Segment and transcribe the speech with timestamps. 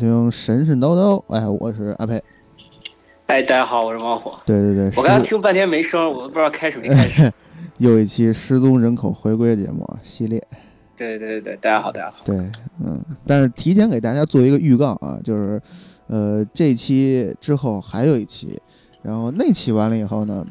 [0.00, 1.22] 听神神叨叨。
[1.28, 2.14] 哎，我是阿佩。
[3.26, 4.34] 哎，大家好，我是猫火。
[4.46, 7.30] 对对对，我刚刚听半天没声，我都不知道开始没开始。
[7.76, 10.42] 又一期失踪人口回归节目系列。
[10.96, 12.16] 对对对对，大家好，大家好。
[12.24, 12.34] 对，
[12.82, 15.60] 嗯，但是提前给大家做一个预告啊，就是，
[16.06, 18.58] 呃，这期之后还有一期，
[19.02, 20.42] 然后那期完了以后呢，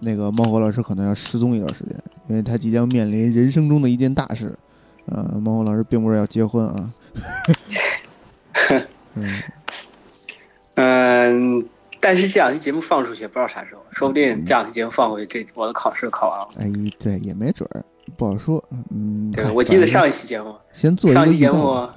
[0.00, 1.94] 那个猫火老师可能要失踪一段时间，
[2.26, 4.52] 因为他即将面临人生中的一件大事。
[5.06, 6.90] 呃，猫火老师并不是要结婚啊。
[9.14, 9.42] 嗯
[10.80, 11.68] 嗯，
[12.00, 16.48] 但是这两期节目放出去，不知道啥时候，说不定这两期节目放回去，这我的考试考完了。
[16.60, 17.84] 哎，对，也没准儿，
[18.16, 18.62] 不好说。
[18.92, 21.88] 嗯，对，我记得上一期节目，先做一期节目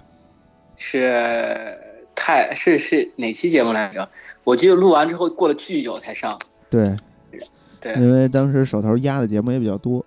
[0.77, 1.77] 是
[2.15, 4.09] 太是是哪期节目来着？
[4.43, 6.39] 我记得录完之后过了巨久才上。
[6.67, 6.95] 对，
[7.79, 10.03] 对，因为当时手头压的节目也比较多。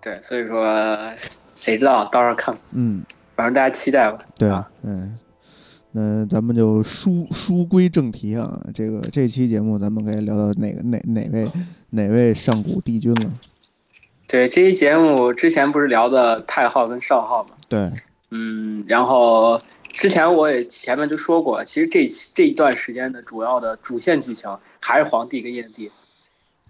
[0.00, 1.10] 对，所以说
[1.56, 2.56] 谁知道，到时候看。
[2.70, 3.02] 嗯，
[3.34, 4.18] 反正大家期待吧。
[4.38, 5.18] 对啊，嗯。
[5.96, 11.48] 那咱们就书书归正题啊，这个这期节目咱们可以聊到哪个哪哪位
[11.90, 13.30] 哪位上古帝君了？
[14.26, 17.50] 对，这期节目之前不是聊的太昊跟少昊吗？
[17.68, 17.92] 对，
[18.30, 19.56] 嗯，然后
[19.92, 24.50] 之前我也前面就说过，其实这这一段时间的主要的主线剧情
[24.80, 25.92] 还是皇帝跟炎帝，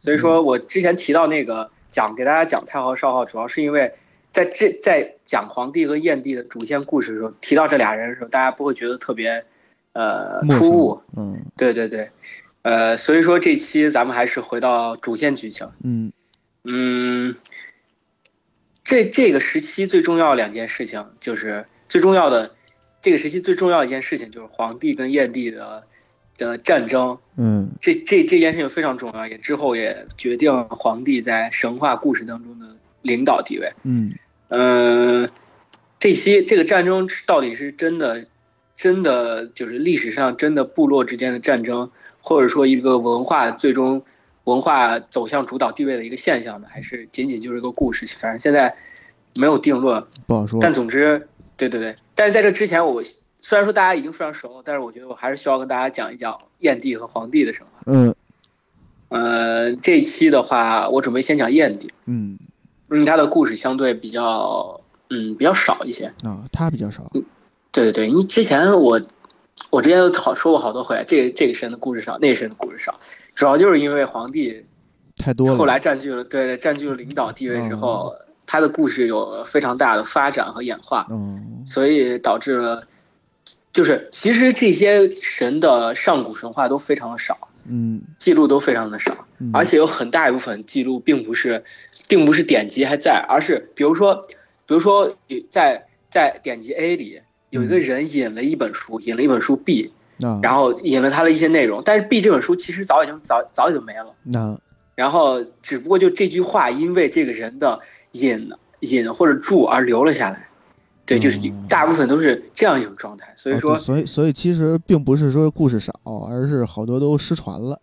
[0.03, 3.95] 所以说我之前提到那个讲给大家讲太昊少昊，主要是因为。
[4.35, 9.45] 在这在讲皇帝和燕帝的主线故事的时候，提到这俩人的时候，大家不会觉得特别，
[9.93, 11.01] 呃，突兀。
[11.17, 12.11] 嗯，对对对，
[12.63, 15.71] 呃，所以说这期咱们还是回到主线剧情。
[15.85, 16.13] 嗯
[16.65, 17.37] 嗯，
[18.83, 22.57] 这这个时期最重要两件事情，就是最重要的
[23.01, 25.85] 这个时期最重要一件事情，就是皇帝跟燕帝的
[26.37, 27.17] 的战争。
[27.37, 32.67] 嗯，这这这件事情非常重要，也之后也决定皇帝在神话故事当中的
[33.03, 33.73] 领导地位。
[33.85, 34.13] 嗯。
[34.57, 35.29] 嗯，
[35.99, 38.27] 这些这个战争到底是真的，
[38.77, 44.03] 真的就是历史上真的部落之间的战争，或者说一个文化最终
[44.45, 46.69] 文化走向主导地位的一个现象呢？
[46.71, 48.07] 还是仅仅就是一个故事？
[48.19, 48.77] 反正现在
[49.35, 50.61] 没有定论，不好说。
[50.61, 51.27] 但总之，
[51.57, 51.97] 对对对。
[52.15, 53.03] 但是在这之前，我
[53.39, 57.83] 虽然说大家已经非常熟，但是我觉得我还是需要跟大家讲一讲燕帝和黄帝的神话。
[57.87, 58.15] 嗯，
[59.09, 61.91] 呃，这期的话，我准备先讲燕帝。
[62.05, 62.39] 嗯。
[62.91, 64.81] 嗯，他的故事相对比较，
[65.11, 67.11] 嗯，比较少一些啊，他比较少。
[67.15, 67.25] 嗯，
[67.73, 69.01] 对对对，你之前我，
[69.71, 72.99] 我之前都好说过好多回，这这个神的故事少，那个神的故事少，
[73.35, 74.65] 主要就是因为皇帝
[75.17, 78.15] 太多了，后来占据了对占据了领导地位之后，
[78.47, 82.87] 他的故事有非常大的发展和演化，嗯，所以导致了，
[83.73, 87.44] 就是其实这些神的上古神话都非常的少。
[87.67, 91.65] 嗯，记录都非常的少，而且有很大一部分记录并不是，
[92.07, 94.15] 并不是典籍还在，而是比如说，
[94.67, 95.17] 比如说
[95.51, 97.21] 在在典籍 A 里
[97.51, 99.93] 有一个人引了一本书，引了一本书 B，
[100.43, 104.59] 然后引了他的一些内容，但是 B 这本书其实早已经早早已经没了，那
[104.95, 107.81] 然后只不过就这句话因为这个人的
[108.13, 108.51] 引
[108.81, 110.49] 引或者注而留了下来。
[111.07, 111.39] 对，就是
[111.69, 115.93] 大部分都是这样一种状态，所以说，所以所以其实并不是说故事少，
[116.31, 117.79] 而是好多都失传了。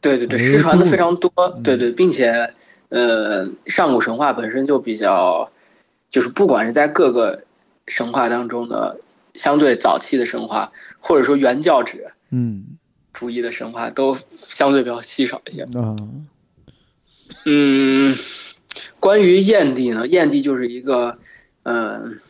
[0.00, 1.32] 对对对，失传的非常多。
[1.64, 2.54] 对对，并且，
[2.90, 5.50] 呃，上古神话本身就比较，
[6.08, 7.42] 就是不管是在各个
[7.88, 8.96] 神话当中的
[9.34, 12.64] 相对早期的神话，或者说原教旨嗯
[13.12, 15.62] 主义的神话，都相对比较稀少一些。
[15.64, 15.96] 啊，
[17.44, 18.16] 嗯，
[19.00, 21.18] 关于燕帝呢，燕帝就是一个，
[21.64, 22.20] 嗯。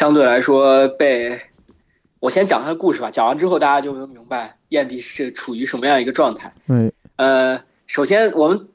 [0.00, 1.38] 相对来说，被
[2.20, 3.10] 我先讲他的故事吧。
[3.10, 6.50] 讲完之后，大家就能明白燕帝是处于什么样一个状态。
[6.68, 8.66] 嗯，呃，首先我们，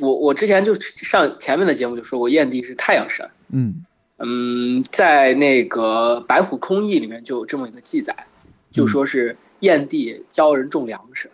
[0.00, 3.28] 我我之前就上前面的节目就说过，燕帝是太阳神。
[3.50, 3.84] 嗯
[4.16, 8.16] 嗯，在那个《白虎空翼》里面就有这么一个记载，
[8.70, 11.30] 就说是燕帝教人种粮食，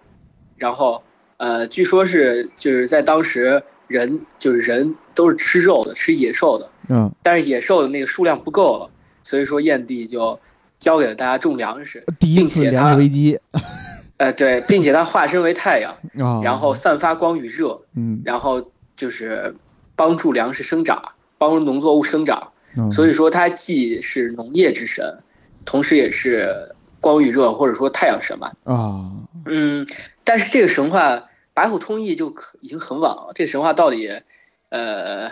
[0.56, 1.00] 然后
[1.36, 6.68] 呃，据说是就是在当时人就是人都是吃肉的，吃野兽的。
[6.88, 8.90] 嗯，但是野兽的那个数量不够了。
[9.28, 10.40] 所以说，燕帝就
[10.78, 13.38] 教给了大家种粮食，第一次粮食危机。
[14.16, 15.94] 呃，对，并且他化身为太阳，
[16.42, 19.54] 然后散发光与热，嗯，然后就是
[19.94, 22.52] 帮助粮食生长，帮助农作物生长。
[22.90, 25.18] 所以说，他既是农业之神，
[25.66, 28.54] 同时也是光与热或者说太阳神吧。
[28.64, 29.12] 啊，
[29.44, 29.86] 嗯，
[30.24, 31.16] 但是这个神话
[31.52, 33.32] 《白虎通义》就已经很晚了。
[33.34, 34.10] 这个神话到底，
[34.70, 35.30] 呃，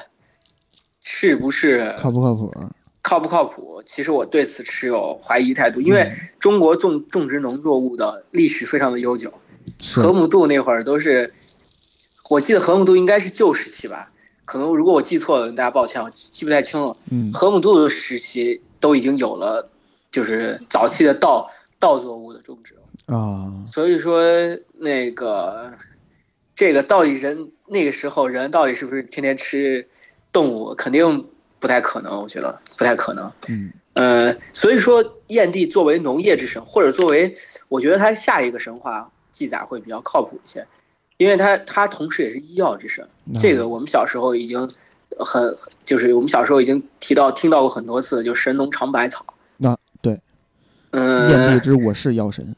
[1.02, 2.52] 是不是靠不靠谱？
[3.06, 3.80] 靠不靠谱？
[3.86, 9.32] 其实我对此持有怀疑态度，因为中国种种植农作物的历史非常的悠久。
[9.94, 11.32] 河姆渡那会儿都是，
[12.28, 14.10] 我记得河姆渡应该是旧时期吧？
[14.44, 16.96] 可能如果我记错了，大家抱歉，我记不太清了。
[17.12, 19.70] 嗯，河姆渡的时期都已经有了
[20.10, 21.48] 就是早期的稻
[21.78, 22.74] 稻作物的种植。
[23.06, 24.20] 啊，所以说
[24.80, 25.72] 那个
[26.56, 29.88] 这个到底人那个时候人到底是不是天天吃
[30.32, 31.24] 动物，肯定
[31.58, 33.30] 不太可能，我觉得不太可能。
[33.48, 37.34] 嗯呃，所以说燕帝作为农业之神，或者作为
[37.68, 40.66] 我觉得他下一个神话记载会比较靠谱一些，
[41.16, 43.08] 因为他他同时也是医药之神。
[43.40, 44.70] 这个我们小时候已经
[45.18, 45.56] 很
[45.86, 49.24] 就是我们小时候已经提到听到过很多次，就神农尝百草。
[49.56, 50.20] 那对
[50.90, 52.54] 嗯，燕帝之我是药神，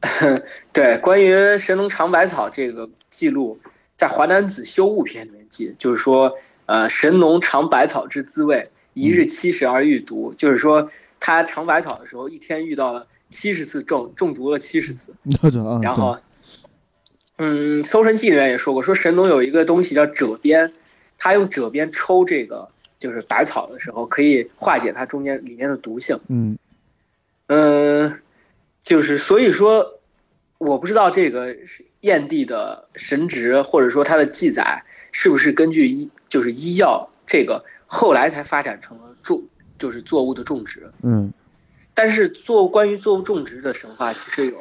[0.72, 3.58] 对，关于神农尝百草这个记录，
[3.98, 6.32] 在《华南子·修物篇》里面记，就是说，
[6.66, 10.90] 呃，神农尝百草之滋味，一日七十而遇毒，就是说
[11.20, 15.14] 他尝百草的时候，一天遇到了七十次中中毒了七十次，
[15.82, 16.18] 然后，
[17.36, 20.72] 嗯，《搜神记》里面也说过，说神农有一个东西叫赭鞭，
[21.18, 22.68] 他用赭鞭抽这个
[22.98, 26.18] 就是百草的时候，可以化解它中间里面的毒性。
[26.28, 26.56] 嗯。
[27.48, 28.20] 嗯，
[28.82, 30.00] 就是所以说，
[30.56, 34.82] 我不知道这个是燕地的神职或者说它的记载
[35.16, 39.40] 是不是根据医就是医药这个后来才发展成了种
[39.78, 40.90] 就是作物的种植。
[41.02, 41.32] 嗯
[41.94, 44.58] 但是做关于作物种植的神话其实有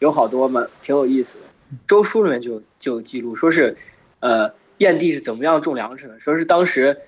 [0.00, 1.42] 有好多嘛，挺有意思的。
[1.86, 3.76] 周书里面就就有记录，说是，
[4.18, 6.18] 呃，燕地是怎么样种粮食的？
[6.18, 6.98] 说是当时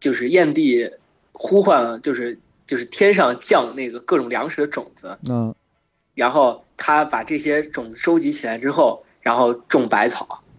[0.00, 0.90] 就是燕地
[1.30, 2.36] 呼唤，就是
[2.66, 5.54] 就是天上降那个各种粮食的种子，嗯
[6.14, 10.49] 然后他把这些种子收集起来之后，然后种百草，那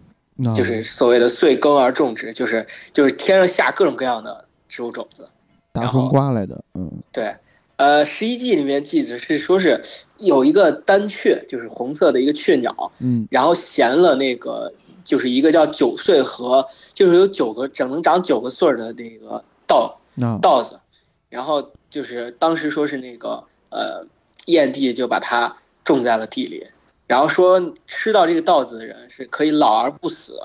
[0.54, 5.28] 就是所谓的岁耕而种植，就是就是天上下各种各样的植物种子。
[5.72, 7.34] 大风刮来的，嗯对，
[7.76, 9.80] 呃，《十一记》里面记载是说是
[10.18, 14.70] 有一个丹雀，就是红色的一个雀鸟，嗯然后衔了那个
[15.02, 19.98] 就是一个叫九穗禾，就是有九个整能长九个穗儿的那个稻
[20.42, 20.78] 稻子，
[21.30, 24.06] 然后就是当时说是那个呃
[24.46, 26.66] 燕帝就把它种在了地里，
[27.12, 30.40] 然后说吃到这个稻子的人是可以老而不死。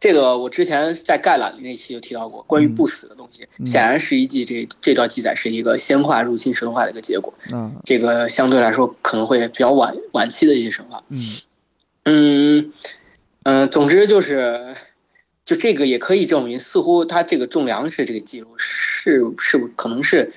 [0.00, 7.34] 这个我之前在概览那期就提到过，关于不死的东西，嗯显然十一记这这段记载是一个仙化入侵神话的一个结果。
[7.52, 11.02] 嗯这个相对来说可能会比较晚晚期的一些神话。
[11.10, 11.22] 嗯
[12.04, 12.72] 嗯
[13.42, 14.74] 嗯，总之就是，
[15.44, 20.32] 就这个也可以证明，似乎他这个种粮食这个记录是是不可能是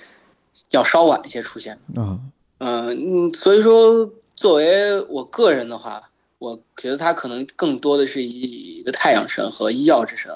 [0.72, 1.80] 要稍晚一些出现。
[1.96, 10.32] 的嗯嗯，所以说作为我个人的话，我觉得他可能更多的是以一个太阳神和医药之神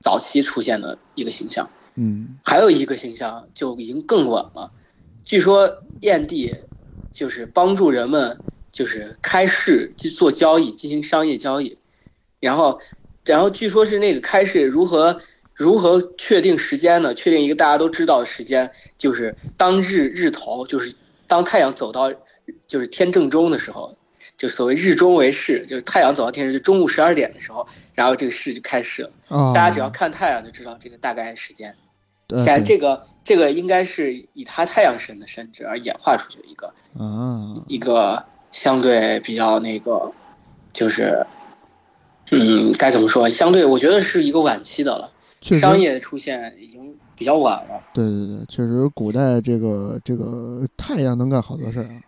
[0.00, 1.70] 早期出现的一个形象。
[1.94, 4.72] 嗯还有一个形象就已经更晚了。
[5.24, 6.54] 据说燕帝
[7.12, 8.36] 就是帮助人们
[8.72, 11.78] 就是开市去做交易，进行商业交易，
[12.40, 12.80] 然后，
[13.24, 15.20] 然后据说是那个开市如何
[15.54, 17.14] 如何确定时间呢？
[17.14, 18.68] 确定一个大家都知道的时间，
[18.98, 20.92] 就是当日日头，就是
[21.28, 22.12] 当太阳走到
[22.66, 23.96] 就是天正中的时候，
[24.36, 29.10] 就所谓日中为市，就是太阳走到天上，就中午十二点的时候，然后这个市就开始了。
[29.28, 31.70] 啊，大家只要看太阳就知道这个大概时间。
[32.28, 40.12] 呃显然这个这个应该是以他太阳神的神职而演化出去的一个啊一个相对比较那个，
[40.72, 41.26] 就是，
[42.30, 43.28] 嗯，该怎么说？
[43.28, 47.82] 相对我觉得是一个晚期的了，商业出现已经比较晚了。
[47.92, 52.00] 对对对，确实古代这个这个太阳能干好多事儿啊。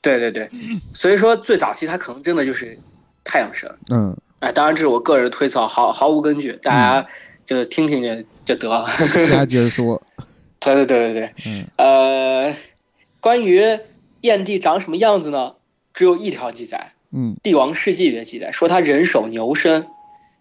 [0.00, 0.48] 对对对，
[0.92, 2.78] 所以说最早期它可能真的就是
[3.24, 3.70] 太阳神。
[3.90, 7.08] 嗯，哎，当然这是我个人推测，毫毫无根据，大家
[7.46, 8.86] 就听听就就得了。
[9.28, 10.02] 瞎接着说。
[10.60, 11.34] 对对对对对。
[11.46, 12.56] 嗯呃，
[13.20, 13.78] 关于
[14.20, 15.54] 燕帝长什么样子呢？
[15.94, 19.86] 只有一条记载，嗯《帝王世纪》里的记载说他人手牛身，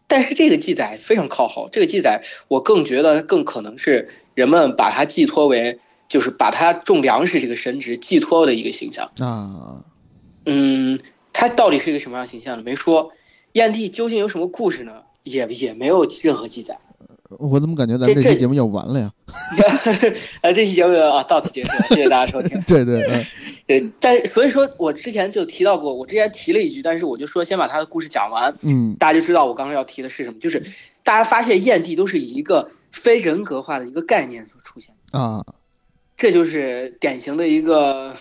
[0.08, 1.70] 但是这个记载非常靠后。
[1.72, 5.80] 这个记载我更觉得更可能是人们把它寄托为，
[6.12, 9.10] 就是把他种粮食这个神职寄托的一个形象。
[9.20, 9.82] 啊
[10.46, 11.00] 嗯，
[11.32, 12.64] 他到底是一个什么样形象呢？
[12.64, 13.14] 没说。
[13.54, 15.04] 燕帝究竟有什么故事呢？
[15.24, 16.78] 也也没有任何记载。
[17.40, 19.10] 我怎么感觉咱这期节目要完了呀？
[20.42, 22.60] 啊， 这期节目啊到此结束了，谢谢大家收听。
[22.68, 23.26] 对对，嗯
[23.66, 30.62] 对，但是所以说我之前就提到过，我之前提了一句，但是我就说先把他的故事讲完，嗯大家就知道我刚刚要提的是什么，就是
[31.04, 35.46] 大家发现燕帝都是以一个非人格化的一个概念所出现，啊，
[36.22, 38.14] 这就是典型的一个，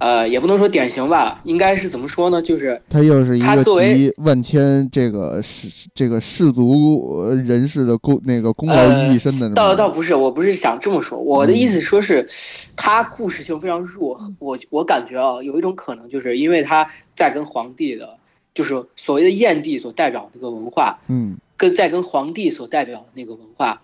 [0.00, 2.42] 呃，也不能说典型吧，应该是怎么说呢？
[2.42, 9.48] 就是他又是一个集万千这个世这个氏族呃人士的功那个功劳呃于一身的。
[9.50, 12.28] 倒倒不是，我不是想这么说，我的意思说是，
[12.74, 14.20] 他故事性非常弱。
[14.40, 18.16] 我我感觉啊，有一种可能，就是因为他在跟皇帝的，
[18.52, 23.80] 就是所谓的燕帝所代表的那个文化，嗯跟在跟皇帝所代表的那个文化，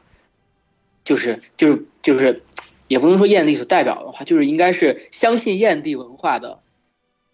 [1.10, 2.40] 就是就是就是
[2.86, 6.60] 也不能说燕地所代表的话，就是应该是相信燕地文化的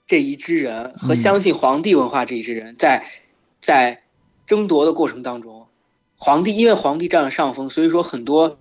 [0.06, 3.04] 这一支人和嗯相信皇帝文化这一支人在
[3.60, 4.00] 在
[4.46, 5.66] 争夺的过程当中，
[6.16, 8.58] 皇帝因为皇帝占了上风，所以说很多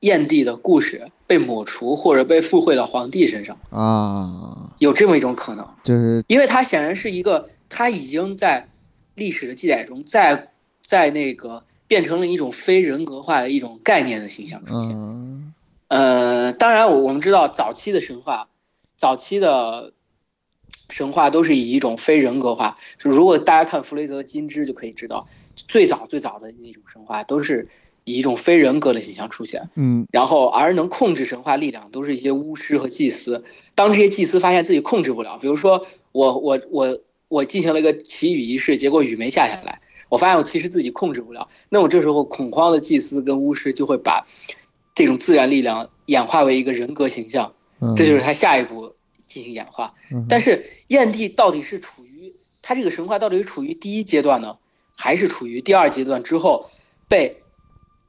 [0.00, 5.68] 燕地的故事被抹除或者被附会到皇帝身上，啊，有这么一种可能。
[5.82, 8.68] 就是因为他显然是一个，他已经在
[9.16, 14.92] 历史的记载中，在在那个变成了一种非人格化的一种概念的形象出现。
[14.92, 15.52] 嗯
[15.88, 18.48] 呃，当然我我们知道早期的神话，
[18.98, 19.94] 早期的
[20.90, 25.26] 神话都是以一种非人格化，就如果大家看弗雷泽金枝就可以知道，
[25.56, 27.66] 最早最早的那种神话都是
[28.04, 29.70] 以一种非人格的形象出现。
[29.76, 33.42] 嗯然后而能控制神话力量都是一些巫师和祭司。
[33.74, 44.26] 当这些祭司发现自己控制不了，比如说我我我我进行了一个祈雨仪式，结果雨没下下来，我发现我其实自己控制不了，那我这时候恐慌的祭司跟巫师就会把
[44.94, 48.94] 这种自然力量演化为一个人格形象，嗯，这就是他下一步
[49.26, 49.94] 进行演化。
[50.10, 54.56] 嗯，但是燕帝到底是处于他这个神话到底是处于第一阶段呢，
[54.96, 56.70] 还是处于第二阶段之后
[57.08, 57.42] 被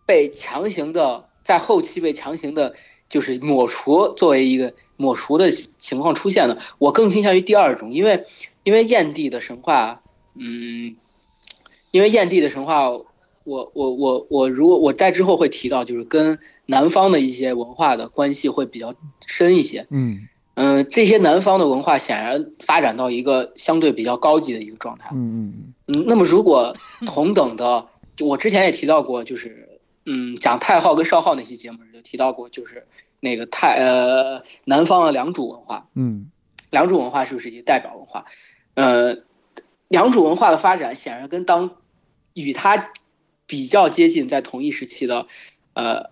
[0.06, 2.76] 被强行的在后期被强行的，
[3.10, 6.58] 就是抹除作为一个抹除的情况出现呢？
[6.78, 8.24] 我更倾向于第二种，因为
[8.64, 10.02] 因为燕帝的神话，
[10.36, 10.96] 嗯，
[11.92, 13.06] 因为燕地的神话，我
[13.44, 18.94] 我我我如果我在之后会提到，就是跟南方的一些文化的关系会比较
[19.26, 19.88] 深一些。
[19.90, 25.10] 嗯嗯，这些南方的文化显然发展到一个相对比较高级的一个状态。
[25.14, 26.76] 嗯嗯嗯，那么如果
[27.08, 32.86] 同等的，就我之前也提到过，就是嗯，讲太昊跟少昊那期节目就提到过，就是
[33.22, 36.30] 那个太呃南方的良渚文化，嗯
[36.72, 38.26] 良渚文化是不是一个代表文化？
[38.74, 39.16] 呃，
[39.90, 41.72] 良渚文化的发展显然跟当
[42.34, 42.92] 与它
[43.46, 45.28] 比较接近，在同一时期的，
[45.74, 46.10] 呃，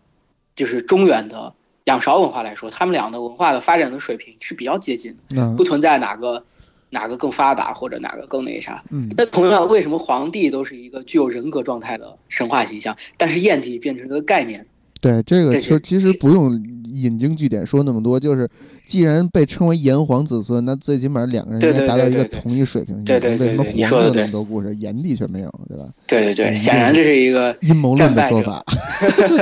[0.55, 1.53] 就是中原的
[1.85, 6.43] 仰韶文化来说，他们俩的文化的发展的水平是比较接近的，嗯不存在哪个
[6.89, 8.83] 哪个更发达或者哪个更那啥。
[8.89, 14.65] 嗯那同样，为什么皇帝都是一个具有人格状态的神话形象，但是燕帝变成了个概念？
[14.99, 16.53] 对，这个其实其实不用
[16.85, 18.49] 引经据典说那么多，就是
[18.85, 23.05] 既然被称为炎黄子孙，那最起码两个人应该达到一个同一水平线。
[23.05, 25.83] 对对对为什么黄有那么多故事，炎帝却没有，对吧？
[26.07, 28.63] 对对对，嗯显然这是一个阴谋论的说法。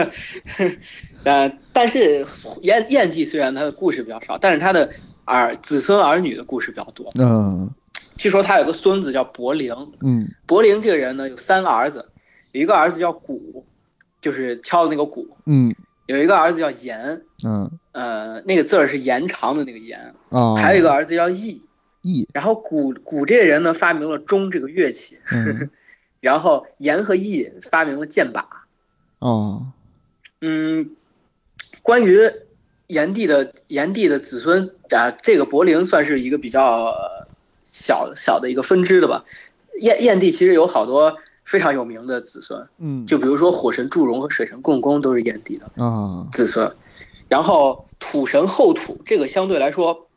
[1.23, 2.25] 呃，但是
[2.61, 4.89] 炎炎帝虽然他的故事比较少，但是他的
[5.23, 7.09] 儿子孙儿女的故事比较多。
[7.15, 7.69] 嗯
[8.17, 12.05] 据说他有个孙子叫伯陵，嗯伯陵这个人呢有三个儿子，
[12.53, 13.65] 有一个儿子叫鼓，
[14.25, 15.71] 就是敲的那个鼓；嗯
[16.07, 19.99] 有一个儿子叫延，嗯呃，那个字儿是延长的那个延；
[20.31, 21.61] 啊，还有一个儿子叫义。
[22.01, 25.69] 义，然后鼓鼓这个人呢发明了钟这个乐器，嗯
[26.21, 28.43] 然后延和义发明了剑靶。
[29.19, 29.67] 哦
[30.41, 30.89] 嗯，
[31.83, 32.31] 关于
[32.87, 37.27] 炎帝的炎帝的子孙啊，这个柏陵算是一个比较呃
[37.63, 39.23] 小小的一个分支的吧。
[39.81, 43.05] 燕燕帝其实有好多非常有名的子孙，嗯。
[43.05, 46.27] 就比如说火神祝融和水神共工都是炎帝的啊。
[46.31, 46.69] 子孙。
[47.29, 50.07] 然后土神后土这个相对来说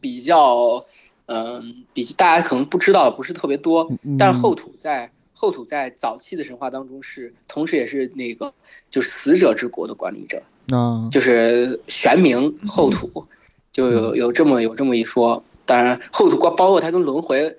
[0.00, 0.84] 比较，
[1.26, 4.16] 嗯、比大家可能不知道的不是特别多，嗯。
[4.16, 8.54] 但是后土在后土在早期的神话当中是，同时也是那个
[8.90, 11.08] 就是死者之国的管理者，啊。
[11.10, 13.26] 就是玄冥后土，
[13.72, 15.42] 就有有这么有这么一说。
[15.66, 17.56] 当然，后土包包括它跟轮回，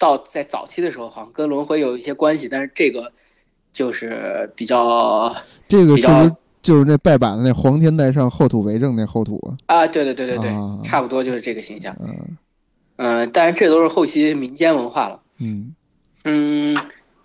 [0.00, 3.12] 到在早期的时候好像跟轮回有一些关系，但是这个
[3.72, 5.36] 就是比较
[5.68, 9.76] 这个是不是就是那拜把子那黄天在上，后土为证那后土啊？
[9.82, 11.94] 啊，对对对对对，啊差不多就是这个形象。
[12.00, 12.16] 嗯
[12.96, 15.20] 嗯、但是这都是后期民间文化了。
[15.38, 15.74] 嗯
[16.24, 16.76] 嗯，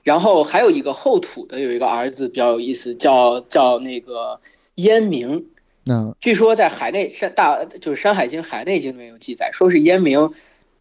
[0.04, 4.40] 然后还有一个后土的有一个儿子比较有意思，叫叫那个
[4.76, 5.48] 燕明。
[5.84, 10.32] 那据说在海内山大就是《山海经》《海内经》里面有记载，说是燕明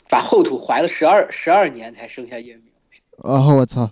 [0.08, 2.66] 把后土怀了十二十二年才生下燕明。
[3.22, 3.90] 啊我操，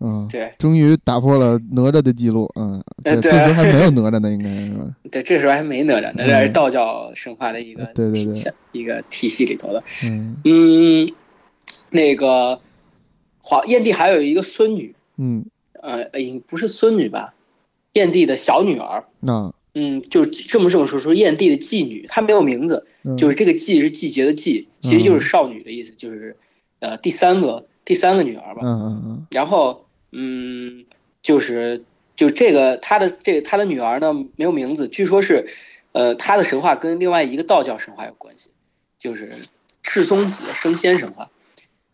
[0.00, 4.96] 嗯，对终于打破了哪吒的记录，嗯，呃对这时候 还没有哪吒呢，应该是吧？
[5.10, 9.82] 对，这时候还没哪吒，哪吒是道教神话的一个嗯对对对一个体系里头的。
[10.04, 11.12] 嗯嗯，
[11.90, 12.60] 那个
[13.40, 15.44] 皇燕帝还有一个孙女，嗯，
[15.80, 17.34] 呃，呃不是孙女吧？
[17.94, 19.04] 燕帝的小女儿。
[19.20, 26.36] 那嗯，就这么这么说，说燕帝的妓女，她没有名字，嗯就是这个季是季节的季，其实就是少女的意思，就是
[26.80, 28.60] 呃第三个第三个女儿吧。
[28.62, 30.84] 嗯嗯嗯然后嗯，
[31.22, 35.46] 就是就这个她的这个她的女儿呢没有名字，据说是
[35.92, 38.50] 呃她的神话跟另外一个道教神话有关系，
[38.98, 39.32] 就是
[39.82, 41.24] 赤松子升仙神话。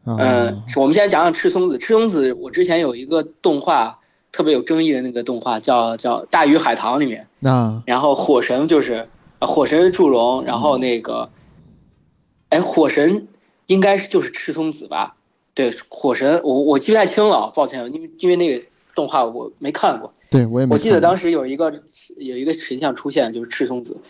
[0.05, 1.77] 啊嗯，我们先讲讲赤松子。
[1.77, 3.99] 赤松子，我之前有一个动画
[4.39, 9.09] 特别有争议的那个动画，叫叫《大鱼海棠》里面，啊，然后火神就是，
[9.41, 11.29] 呃火神是祝融，然后那个，
[12.51, 13.27] 哎，火神
[13.67, 15.17] 应该是就是赤松子吧？
[15.55, 18.65] 对，火神我我记不太清了，抱歉，因为因为那个
[18.95, 20.15] 动画我没看过。
[20.31, 21.83] 对我也没我记得当时有一个
[22.19, 24.01] 有一个形象出现，就是赤松子，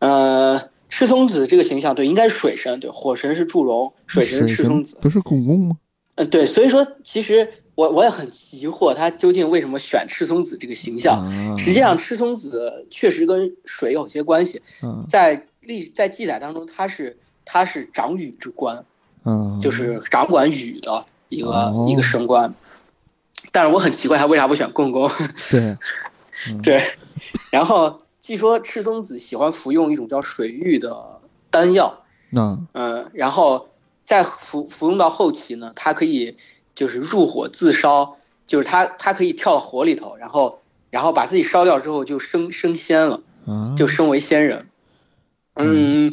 [0.00, 5.76] 呃，赤松子这个形象对，应该是水神，对，火神是祝融，水神是赤松子，不是公公吗？
[6.16, 7.48] 嗯，对，所以说其实
[7.80, 11.18] 我我也很疑惑，他究竟为什么选赤松子这个形象？
[11.18, 18.84] 啊，实际上，赤松子确实跟水有些关系，啊在历在记载当中，他是他是掌雨之官，
[19.24, 22.52] 嗯，就是掌管雨的一个、哦一个神官。
[23.50, 25.10] 但是我很奇怪，他为啥不选共工？
[25.50, 25.78] 对，
[26.62, 26.84] 对，
[27.50, 31.18] 然后据说赤松子喜欢服用一种叫水玉的
[31.48, 33.70] 丹药，嗯嗯，然后
[34.04, 36.36] 在服服用到后期呢，它可以
[36.74, 40.60] 就是入火自烧，就是他他可以跳到火里头，然后
[40.90, 44.66] 然后把自己烧掉之后就升升仙了，啊，就升为仙人。
[45.56, 46.12] 嗯，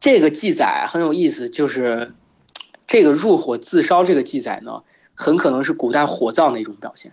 [0.00, 2.14] 这个记载很有意思，就是
[2.86, 4.82] 这个入火自烧这个记载呢，
[5.14, 7.12] 很可能是古代火葬的一种表现。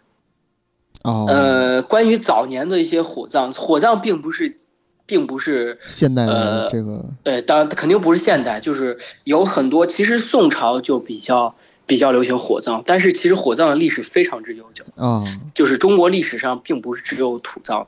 [1.03, 4.59] 哦，呃，关于早年的一些火葬，火葬并不是，
[5.05, 11.55] 并不是，现代的呃这个呃，当然肯定不是现代，就是有很多，其实宋朝就比较
[11.89, 15.23] 比较流行火葬，但是其实火葬的历史非常之悠久，啊，
[15.55, 17.87] 就是中国历史上并不是只有土葬，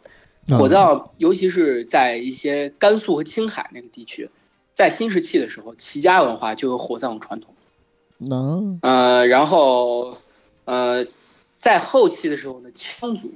[0.50, 4.28] 啊火葬尤其是在一些甘肃和青海那个地区，
[4.74, 7.54] 在新石器的时候，齐家文化就有火葬传统。
[8.18, 10.18] 能呃，然后
[10.66, 11.06] 呃，
[11.60, 13.32] 在后期的时候呢，羌族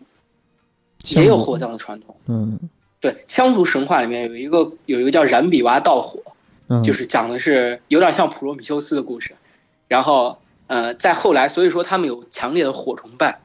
[1.16, 2.16] 也有火，葬的传统。
[2.26, 2.60] 嗯
[3.00, 6.20] 对，羌族神话里面有一个有一个叫燃比娃盗火，
[6.70, 9.36] 嗯，就是讲的是有点像普罗米修斯的故事。
[9.88, 10.36] 然后
[10.68, 13.40] 呃，在后来，所以说他们有强烈的火崇拜。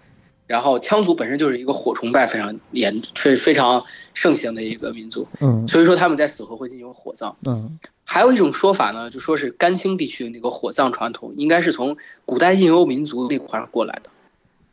[0.46, 7.36] 然后羌族本身就是一个火崇拜非常严、非非常盛行的一个民族，嗯所以说他们在死后会进行火葬。
[7.46, 14.10] 嗯还有一种说法呢，就说是甘青地区的那个火葬传统，应该是从古代印欧民族那块儿过来的，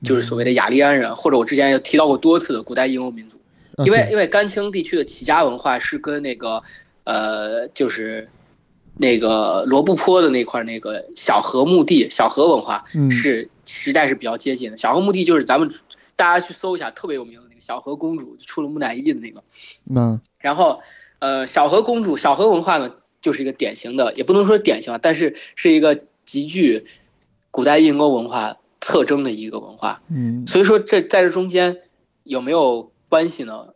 [0.04, 3.38] 就是所谓的雅利安人，或者我之前也提到过多次的古代印欧民族。
[3.86, 6.64] 因为因为甘青地区的齐家文化是跟那个
[7.04, 8.28] 呃，就是
[9.00, 14.78] 那个罗布泊的那块儿那个小河墓地、小河文化嗯是时代是比较接近的。
[14.78, 15.72] 小河墓地就是咱们
[16.16, 19.44] 大家去搜一下，特别有名的那个小河公主出了木乃伊的那个。
[19.90, 20.80] 嗯然后，
[21.20, 26.86] 呃，小河公主、小河文化呢，就是一个典型的，也不能说典型啊，但是是一个极具
[27.52, 30.02] 古代印欧文化特征的一个文化。
[30.10, 31.78] 嗯所以说这在这中间
[32.24, 33.68] 有没有关系呢？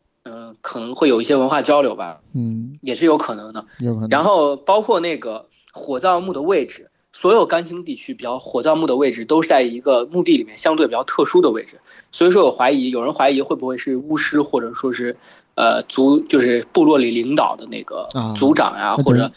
[0.61, 2.77] 嗯、可能会有一些文化交流吧，嗯。
[2.81, 3.65] 也是有可能的。
[3.79, 11.79] 有可能，然后包括那个火葬墓的位置，所有甘青地区比较火葬墓的位置都是在一个墓地里面相对比较特殊的位置，
[12.11, 15.15] 所以说我怀疑有人怀疑会不会是巫师或者说是
[15.55, 19.31] 呃族就是部落里领导的那个啊族长呀、那或者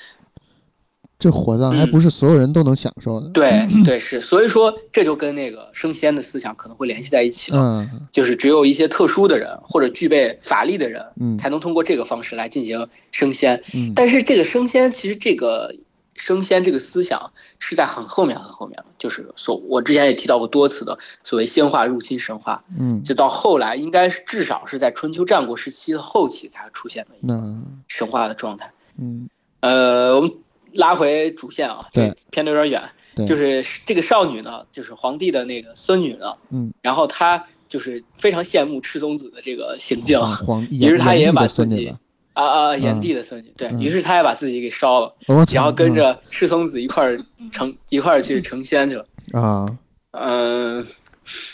[1.24, 7.58] 这火葬还嗯不是所有人都能享受的，对 对是，所以说这就跟那个升仙的思想可能会联系在一起了。
[7.58, 8.06] 嗯。
[8.12, 11.38] 就是只有一些特殊的人或者具备法力的人，嗯。
[11.38, 13.58] 才能通过这个方式来进行升仙。
[13.72, 15.74] 嗯，但是这个升仙，其实这个
[16.12, 23.02] 升仙这个思想是在很后面很后面了，就是所我之前也提到过多次的所谓仙化入侵神话，嗯。
[23.02, 27.42] 就到后来应该是至少是在春秋战国时期的后期才出现的一个
[27.88, 28.70] 神话的状态。
[29.00, 29.26] 嗯。
[29.60, 30.30] 呃，我们
[30.74, 32.08] 拉回主线啊，对。
[32.08, 32.82] 这偏的有点远。
[33.16, 41.94] 对，就是这个少女呢，就是皇帝的那个孙女呢，嗯，然后她就是非常羡慕赤松子的这个行径，皇皇 于是她也把自己
[42.32, 43.80] 啊啊，炎帝的孙女，对嗯。
[43.80, 45.14] 于是她也把自己给烧了，
[45.52, 47.18] 然后跟着赤松子一块儿
[47.52, 49.06] 成一块儿去成仙去了。
[49.32, 49.78] 嗯啊。
[50.10, 50.86] 嗯，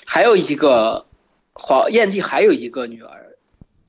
[0.06, 1.04] 还有一个
[1.52, 3.36] 皇炎帝还有一个女儿，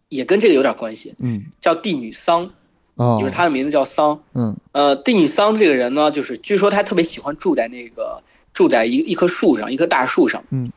[0.10, 1.46] 也跟这个有点关系，嗯。
[1.62, 2.54] 叫帝女桑，
[3.02, 4.22] 哦，就是他的名字叫桑。
[4.34, 8.22] 嗯呃，帝女桑这个人呢，就是据说他特别喜欢住在那个
[8.54, 10.44] 住在一一棵树上，一棵大树上。
[10.52, 10.72] 嗯，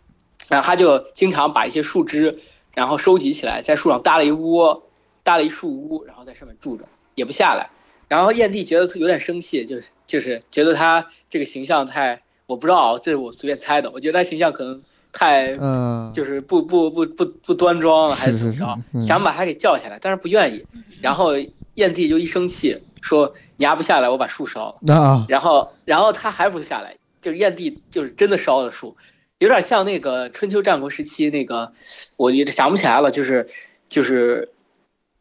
[0.48, 2.38] 然后他就经常把一些树枝，
[2.72, 4.82] 然后收集起来，在树上搭了一窝，
[5.22, 6.84] 搭了一树屋，然后在上面住着，
[7.14, 7.68] 也不下来。
[8.08, 14.82] 然后燕帝觉得有点生气，就是就是觉得他这个形象太，我不知道，这是我随便猜的，我觉得他形象可能
[15.14, 18.54] 太嗯，就是不不不不不端庄还是是怎么
[18.92, 20.66] 着想把他给叫下来，但是不愿意。
[21.00, 21.32] 然后
[21.74, 24.94] 燕帝就一生气说：“你压不下来，我把树烧了。
[24.94, 28.96] 啊”然后然后他还不下来，就是燕帝就是真的烧了树，
[29.38, 31.72] 有点像那个春秋战国时期那个，
[32.16, 33.46] 我也想不起来了，就是
[33.88, 34.50] 就是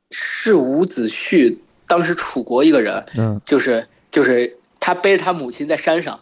[0.10, 1.56] 是伍子胥
[1.88, 6.19] 当时楚国一个人，嗯就是就是他背着他母亲在山上，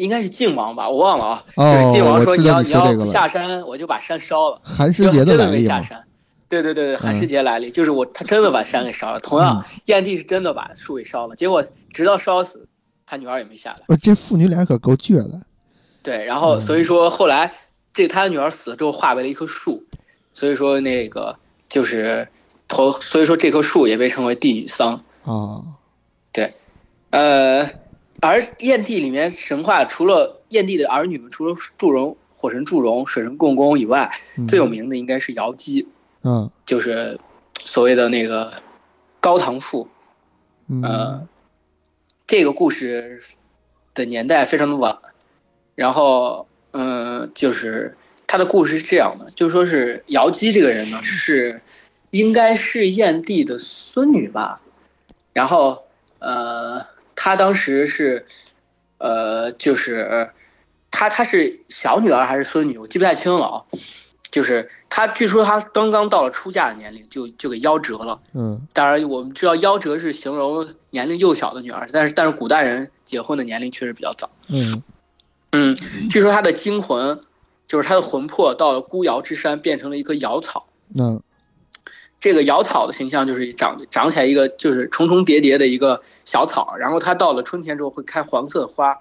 [0.00, 1.44] 应该是靖王吧，我忘了啊。
[1.56, 4.60] 哦就是晋王说我知道要要不你说这个了下山，我就把山烧了。
[4.64, 6.02] 寒食节的真的来历嘛，没下山。
[6.48, 9.20] 对对对对，寒嗯食节来历、就是我，他真的把山给烧了。
[9.20, 12.66] 同样，燕帝是真的把树给烧了，结果直到烧死，
[13.06, 13.76] 他女儿也没下来。
[13.88, 15.40] 呃，这父女俩可够倔的。
[16.02, 17.52] 对，然后嗯所以说后来
[17.92, 19.84] 这他的女儿死了之后化为了一棵树，
[20.32, 21.36] 所以说那个
[21.68, 22.26] 就是
[22.66, 25.00] 头，所以说这棵树也被称为帝女桑。
[25.24, 25.62] 哦，
[26.32, 26.54] 对，
[27.10, 27.68] 呃，
[28.20, 34.46] 而燕地里面神话除了燕地的儿女们，除了祝融、火神祝融、水神共工以外，嗯。
[34.46, 35.88] 最有名的应该是瑶姬，
[36.22, 36.50] 嗯。
[36.66, 37.18] 就是
[37.64, 38.52] 所谓的那个
[39.20, 39.88] 高唐赋。
[40.68, 40.82] 嗯。
[40.82, 41.28] 呃，
[42.26, 43.22] 这个故事
[43.94, 44.98] 的年代非常的晚，
[45.74, 51.60] 然后嗯、呃就是他的故事是这样的，就说是瑶姬这个人呢是
[52.10, 54.60] 应该是燕帝的孙女吧，
[55.32, 55.82] 然后
[56.20, 56.86] 呃，
[57.22, 58.24] 她当时是
[58.96, 60.30] 呃就是
[60.90, 63.62] 她她是小女儿还是孙女，我记不太清了啊。
[64.30, 68.18] 就是她，据说她刚刚到了出嫁的年龄，就就给夭折了。
[68.32, 74.30] 嗯当然，我们知道夭折是形容年龄幼小的女儿，但是但是古代人结婚的年龄确实比较早。
[74.48, 74.82] 嗯
[75.52, 75.74] 嗯，
[76.08, 77.20] 据说她的精魂，
[77.68, 80.64] 就是她的魂魄到了孤瑶之山，变成了一棵瑶草。
[80.88, 81.20] 那
[82.20, 88.98] 这个瑶草的形象就是长长起来一个就是重重叠叠的一个小草，然后它到了春天之后会开黄色的花，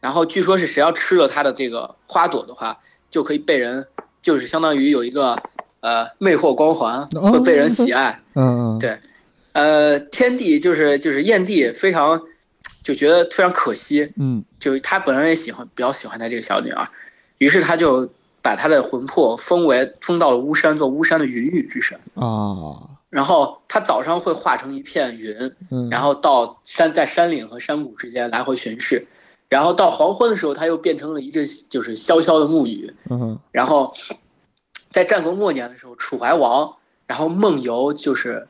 [0.00, 2.78] 然后据说是谁要吃了它的这个花朵的话，
[3.08, 3.86] 就可以被人
[4.20, 5.42] 就是相当于有一个
[5.80, 8.20] 呃魅惑光环，哦会被人喜爱。
[8.34, 8.98] 嗯嗯对
[9.52, 12.20] 呃，天帝就是就是燕帝非常
[12.82, 16.88] 就觉得非常可惜，嗯就是他本人也喜欢比较喜欢他这个小女儿，
[17.38, 18.12] 于是他就
[18.44, 21.98] 把他的魂魄封为封到了巫山，做巫山的云雨之神。
[22.14, 29.06] 啊然后他早上会化成一片云，嗯，然后到山在山岭和山谷之间来回巡视，
[29.48, 33.94] 然后到黄昏的时候，他又变成了一阵就是潇潇的暮雨，嗯然后
[34.90, 36.74] 在战国末年的时候，楚怀王
[37.06, 38.48] 然后梦游就是，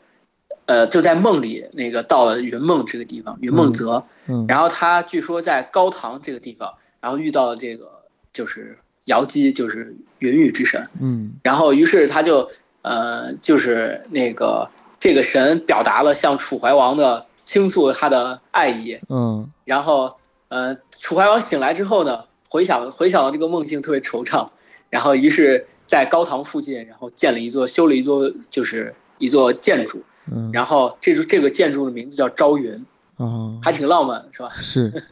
[0.65, 4.47] 呃，就在梦里那个到了云梦这个地方，云梦泽，嗯。
[4.49, 8.03] 然后他据说在高唐这个地方，然后遇到了这个
[8.33, 11.35] 就是瑶姬，就是云雨之神，嗯。
[11.43, 12.51] 然后于是他就
[12.83, 19.51] 呃就是那个这个神表达了向楚怀王的倾诉他的爱意，嗯。
[19.65, 20.17] 然后
[20.49, 24.49] 呃楚怀王醒来之后呢，回想回想到这个梦境特别惆怅，
[24.91, 32.85] 然后于是，在高堂附近，然后建了一座修了一座就是一座建筑，嗯，然后这座这个建筑的名字叫朝云，
[33.17, 34.51] 啊还挺浪漫是吧？
[34.55, 34.91] 是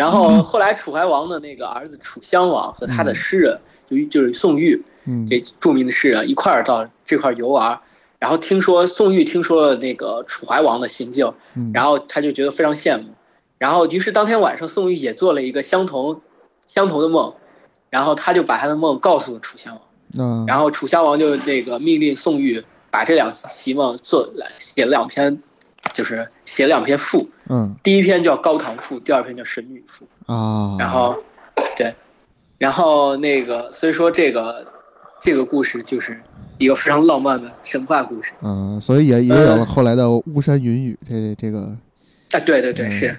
[0.00, 5.26] 然后后来楚怀王的那个儿子楚襄王和他的诗人，就就是宋玉嗯。
[5.28, 7.78] 这著名的诗人一块儿到这块儿游玩，
[8.18, 11.70] 然后听说宋玉听说了那个楚怀王的行径，嗯。
[11.74, 13.10] 然后他就觉得非常羡慕，
[13.58, 16.22] 然后于是当天晚上宋玉也做了一个相同
[16.66, 17.34] 相同的梦，
[17.90, 19.82] 然后他就把他的梦告诉了楚襄王，
[20.14, 25.42] 那然后楚襄王就那个命令宋玉把这两席梦做来写了两篇，
[25.92, 30.06] 就是写两篇赋，嗯第一篇叫《高唐赋》，第二篇叫《神女赋》。
[30.32, 31.16] 啊，然后，
[31.76, 31.92] 对，
[32.58, 34.66] 然后那个，所以说这个
[35.20, 36.20] 这个故事就是
[36.58, 41.76] 一个非常浪漫的神话故事嗯，所以也也有了后来的巫山云雨这这个
[42.32, 43.16] 啊，对对对，嗯是。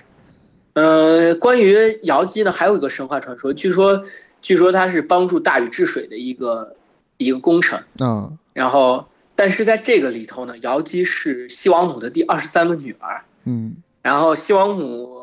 [0.74, 4.02] 呃，关于瑶姬呢，还有一个神话传说，据说
[4.42, 6.78] 据说它是帮助大禹治水的一个
[7.18, 9.06] 一个功臣，啊然后
[9.42, 15.20] 但是在这个里头呢，瑶姬是西王母的第二十三个女儿，嗯然后西王母，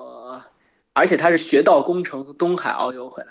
[0.93, 3.29] 而且她是学道功成，从东海遨游回来。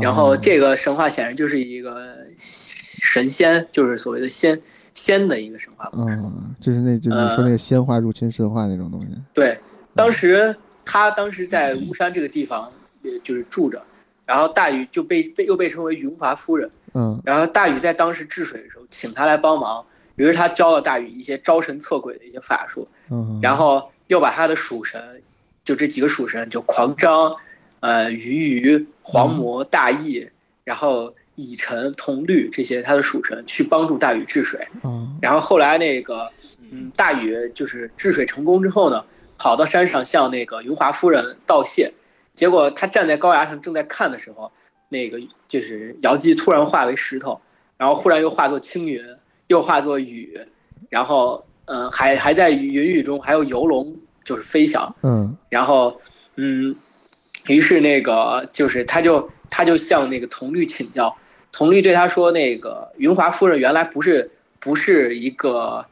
[0.00, 4.58] 然后啊这个神话显然就是一个神仙，就是所谓的仙
[4.94, 6.14] 仙的一个神话故事。
[6.14, 9.58] 嗯，就是那就你呃说那个仙话入侵神话那种东西，对，
[9.94, 13.82] 当时他当时在巫山这个地方，呃就是住着，
[14.24, 16.70] 然后大禹就被被又被称为云华夫人。
[16.94, 19.84] 嗯然后大禹在当时治水的时候，请他来帮忙，
[20.16, 25.22] 于是他教了大禹一些招神测鬼的一些法术，嗯，然后又把他的属神，
[25.64, 27.34] 就这几个属神，就狂张、
[27.80, 30.30] 呃鱼鱼、黄魔、大羿，
[30.64, 34.60] 然后乙辰、铜绿这些他的属神去帮助大禹治水。
[34.82, 36.30] 啊然后后来那个，
[36.70, 39.04] 嗯，大禹就是治水成功之后呢，
[39.38, 41.92] 跑到山上向那个云华夫人道谢，
[42.34, 44.52] 结果他站在高崖上正在看的时候，
[44.88, 47.40] 那个就是瑶姬突然化为石头，
[47.78, 49.02] 然后忽然又化作青云，
[49.48, 50.38] 又化作雨，
[50.88, 55.36] 然后嗯、呃还还在云雨中还有游龙就是飞翔，嗯。
[55.48, 56.00] 然后
[56.36, 56.74] 嗯，
[57.46, 61.16] 于是那个就是他就他就向那个铜绿请教，
[61.50, 65.84] 铜绿对他说，那个云华夫人原来不是不是一个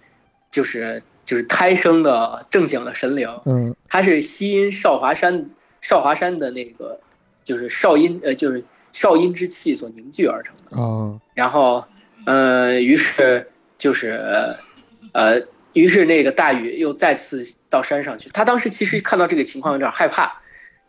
[0.51, 3.75] 就是就是胎生的正经的神灵，嗯。
[3.89, 6.99] 她是西阴少华山少华山的那个
[7.45, 10.77] 就是少阴呃就是少阴之气所凝聚而成的。
[10.77, 11.85] 哦，然后，
[12.27, 14.11] 呃，于是就是，
[15.13, 15.41] 呃，
[15.73, 18.29] 于是那个大禹又再次到山上去。
[18.31, 20.41] 他当时其实看到这个情况有点害怕，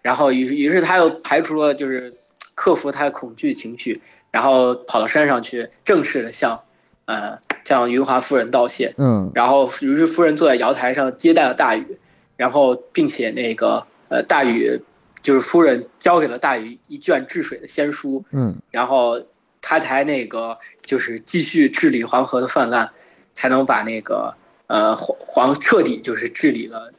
[0.02, 2.14] 然后于是于是他又排除了就是
[2.56, 6.62] 克服他的恐惧情绪，然后跑到山上去，正式的向，
[7.06, 8.94] 呃，向云华夫人道谢。
[8.98, 11.98] 嗯然后于是夫人坐在瑶台上接待了大禹，
[12.36, 14.82] 然后并且那个呃大禹
[15.22, 19.22] 就是夫人交给了大禹一卷治水的仙书，嗯然后
[19.62, 22.90] 他才那个就是继续治理黄河的泛滥，
[23.34, 24.34] 才能把那个
[24.68, 26.92] 呃黄黄彻底就是治理了，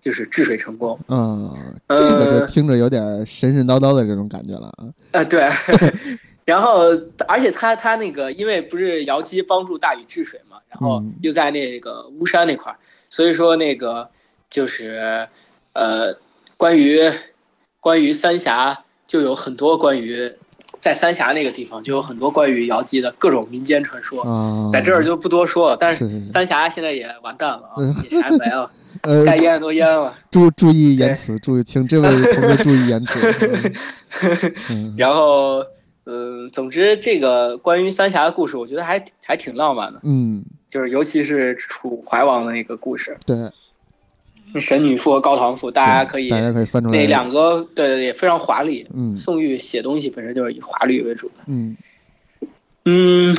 [0.00, 0.98] 就是治水成功。
[1.08, 4.88] 嗯，这个就呃听着有点神神叨叨的这种感觉了啊。
[5.12, 5.48] 呃，对。
[6.48, 6.88] 然后，
[7.26, 12.78] 而且他他那个，因为不是瑶姬帮助大禹治水嘛，然后嗯又在那个巫山那块儿，
[13.10, 14.08] 所以说那个
[14.48, 15.28] 就是
[15.74, 16.16] 呃，
[16.56, 17.02] 关于
[17.80, 20.32] 关于三峡就有很多关于
[20.80, 25.76] 在三峡那个地方就有很多关于瑶姬的各种民间传说，啊，在这儿就不多说了。
[25.78, 28.70] 但是三峡现在也完蛋了啊嗯，也啥没了，
[29.02, 30.14] 呃，该淹的都淹了。
[30.30, 33.72] 注注意言辞，注意，请这位同学注意言辞。
[34.70, 35.64] 嗯然后，
[36.04, 40.00] 嗯，总之这个关于三峡的故事，我觉得还还挺浪漫的。
[40.04, 43.36] 嗯，就是尤其是楚怀王的那个故事，对，
[44.60, 48.86] 神女赋和高唐赋，大家可以大家可以翻出来那两个对对也非常华丽。
[48.94, 51.34] 嗯宋玉写东西本身就是以华丽为主的。
[51.46, 51.76] 嗯
[52.84, 53.36] 嗯，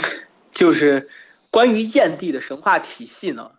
[0.51, 1.09] 就是
[1.49, 3.49] 关于燕地的神话体系呢，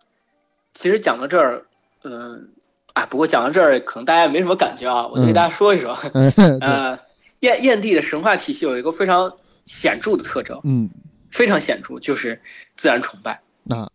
[0.72, 1.64] 其实讲到这儿，
[2.04, 2.50] 嗯
[2.92, 5.98] 啊，不过讲到这儿可能大家也没什么感觉啊，我就给大家说一说。
[6.14, 6.98] 嗯，对，呃，
[7.40, 9.32] 燕燕地的神话体系有一个非常
[9.66, 10.88] 显著的特征，嗯，
[11.30, 12.40] 非常显著，就是
[12.76, 13.40] 自然崇拜。
[13.64, 13.90] 那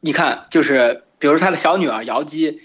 [0.00, 2.62] 你看，就是比如他的小女儿瑶姬，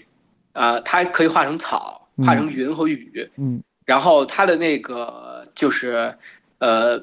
[0.52, 3.62] 啊、她可以化成草，化成云和雨，嗯。
[3.84, 6.12] 然后她的那个就是，
[6.58, 7.00] 呃，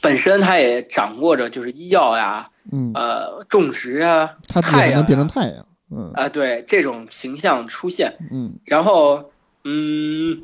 [0.00, 5.66] 本身她也掌握着就是医药呀，嗯，呃，种植啊，他太阳能变成啊太阳。
[5.90, 6.10] 嗯。
[6.14, 8.54] 啊、对这种形象出现，嗯。
[8.64, 9.30] 然后，
[9.64, 10.42] 嗯，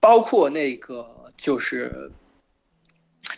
[0.00, 2.10] 包括那个就是。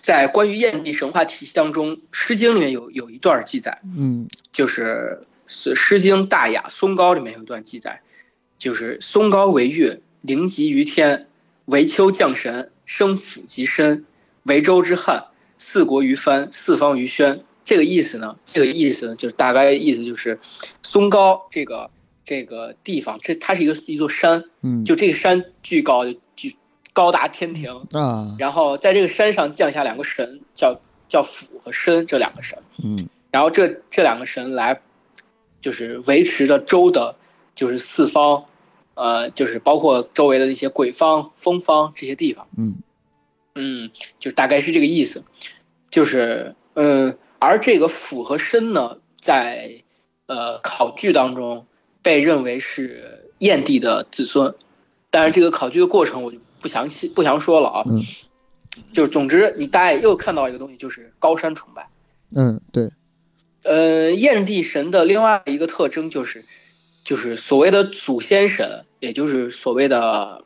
[0.03, 4.29] 在关于燕地神话体系当中，《诗经》里面有有一段记载，嗯。
[4.53, 5.19] 就是
[5.49, 8.03] 《诗经·大雅·松高》里面有一段记载，
[8.59, 11.27] 就是松高为月，灵极于天，
[11.65, 14.05] 为丘降神，生府极深，
[14.45, 15.25] 为周之汉，
[15.57, 17.41] 四国于藩，四方于宣。
[17.65, 18.37] 这个意思呢？
[18.45, 20.39] 这个意思呢，就是大概意思就是，
[20.83, 21.91] 松高这个
[22.25, 26.57] 这个地方，这它是一个一座山，嗯，就这个山巨高，就巨
[26.93, 27.71] 高达天庭。
[27.93, 32.59] 啊，然后在这个山上降下两个神，叫叫辅和申这两个神。
[32.85, 34.81] 嗯然后这这两个神来，
[35.61, 37.17] 就是维持着周的，
[37.55, 38.45] 就是四方，
[38.95, 42.77] 呃，就是包括周围的一些鬼方、风方这些地方，嗯。
[43.55, 43.91] 嗯，
[44.21, 45.25] 就大概是这个意思，
[45.91, 49.83] 就是嗯，而这个辅和申呢，在
[50.27, 51.67] 呃考据当中
[52.01, 54.55] 被认为是燕帝的子孙，
[55.11, 58.01] 但是这个考据的过程我就不详细不详说了啊，嗯。
[58.93, 61.89] 就是总之你大概又看到一个东西，就是高山崇拜。
[62.37, 62.89] 嗯，对，
[63.63, 66.45] 呃，燕帝神的另外一个特征就是，
[67.05, 70.45] 就是所谓的祖先神，也就是所谓的，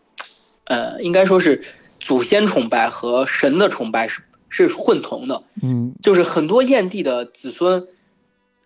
[0.64, 1.62] 呃，应该说是
[2.01, 5.42] 祖先崇拜和神的崇拜是是混同的。
[5.62, 7.87] 嗯就是很多燕帝的子孙，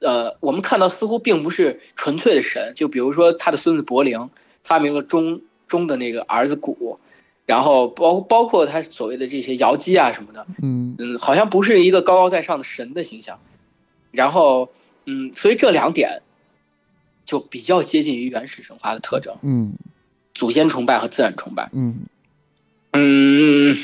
[0.01, 4.31] 呃，我们看到似乎并不是纯粹的神，就比如说他的孙子伯陵
[4.63, 6.99] 发明了钟钟的那个儿子鼓，
[7.45, 13.39] 然后包包括他所谓的这些瑶姬啊什么的，嗯嗯，好像不是一个高高在上的神的形象，
[14.17, 14.69] 然后，
[15.05, 16.23] 嗯，所以这两点
[17.25, 19.75] 就比较接近于原始神话的特征：嗯
[20.35, 21.71] 祖先崇拜和自然崇拜。
[21.73, 22.01] 嗯
[22.93, 23.77] 嗯，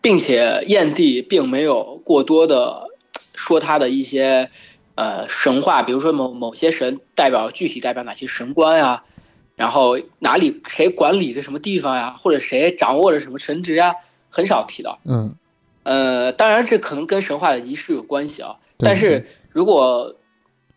[0.00, 2.88] 并且燕地并没有过多的
[3.34, 4.50] 说他的一些
[4.94, 9.04] 呃神话，比如说某某些神代表具体代表哪些神官呀，
[9.56, 13.94] 然后哪里谁管理着什么地方呀，或者谁掌握着什么神职呀，
[14.30, 14.98] 很少提到。
[15.04, 15.34] 嗯，
[15.82, 18.56] 呃，当然这可能跟神话的仪式有关系啊。
[18.84, 20.14] 对但是如果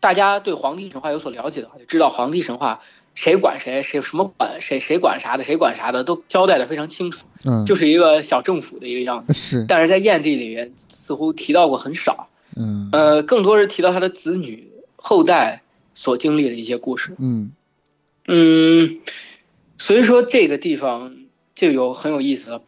[0.00, 2.80] 大家对黄帝神话有所了解的话，就知道黄帝神话
[3.14, 9.34] 谁管谁，谁什么管谁，谁管啥的，谁管啥的，都交代的非常清楚，嗯，就是一个小政府的一个样子。
[9.34, 12.88] 是，但是在燕地里面似乎提到过很少，嗯。
[12.92, 15.62] 呃，更多是提到他的子女后代
[15.94, 17.16] 所经历的一些故事。
[17.18, 17.50] 嗯。
[18.28, 19.00] 嗯，
[19.78, 21.16] 所以说这个地方
[21.56, 22.62] 就有很有意思了，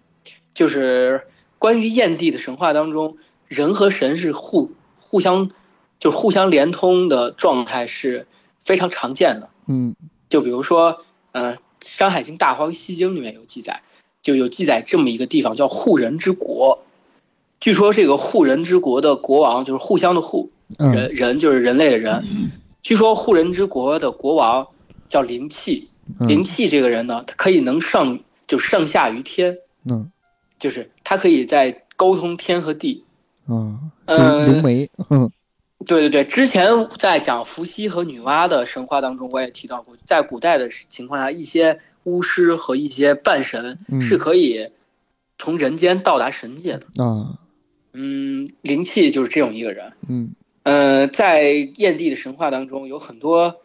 [0.52, 4.72] 就是关于燕地的神话当中，人和神是互
[5.10, 5.50] 互相
[5.98, 8.28] 就互相连通的状态是
[8.60, 9.50] 非常常见的。
[9.66, 9.96] 嗯
[10.28, 13.82] 就比如说，呃，《山海经·大荒西经》里面有记载，
[14.22, 16.78] 就有记载这么一个地方叫护人之国。
[17.58, 22.24] 据说这个护人之国的国王就是互相的互，嗯人人就是人类的人。
[22.84, 24.64] 据说护人之国的国王
[25.08, 25.88] 叫灵气，
[26.20, 29.58] 灵嗯气这个人呢，他可以能上就上下于天，
[29.90, 30.08] 嗯
[30.60, 33.02] 就是他可以在沟通天和地。
[33.50, 35.30] 啊，呃是灵媒， 嗯
[35.86, 44.68] 对对对，之前在讲伏羲和女娲的神话当中，我也提到过，在古代的情况下，一些巫师和一些半神嗯是可以
[45.38, 47.02] 从人间到达神界的。
[47.02, 47.38] 啊
[47.92, 49.92] 嗯，灵气就是这种一个人。
[50.08, 50.30] 嗯
[50.62, 51.44] 呃，在
[51.76, 53.62] 燕地的神话当中，有很多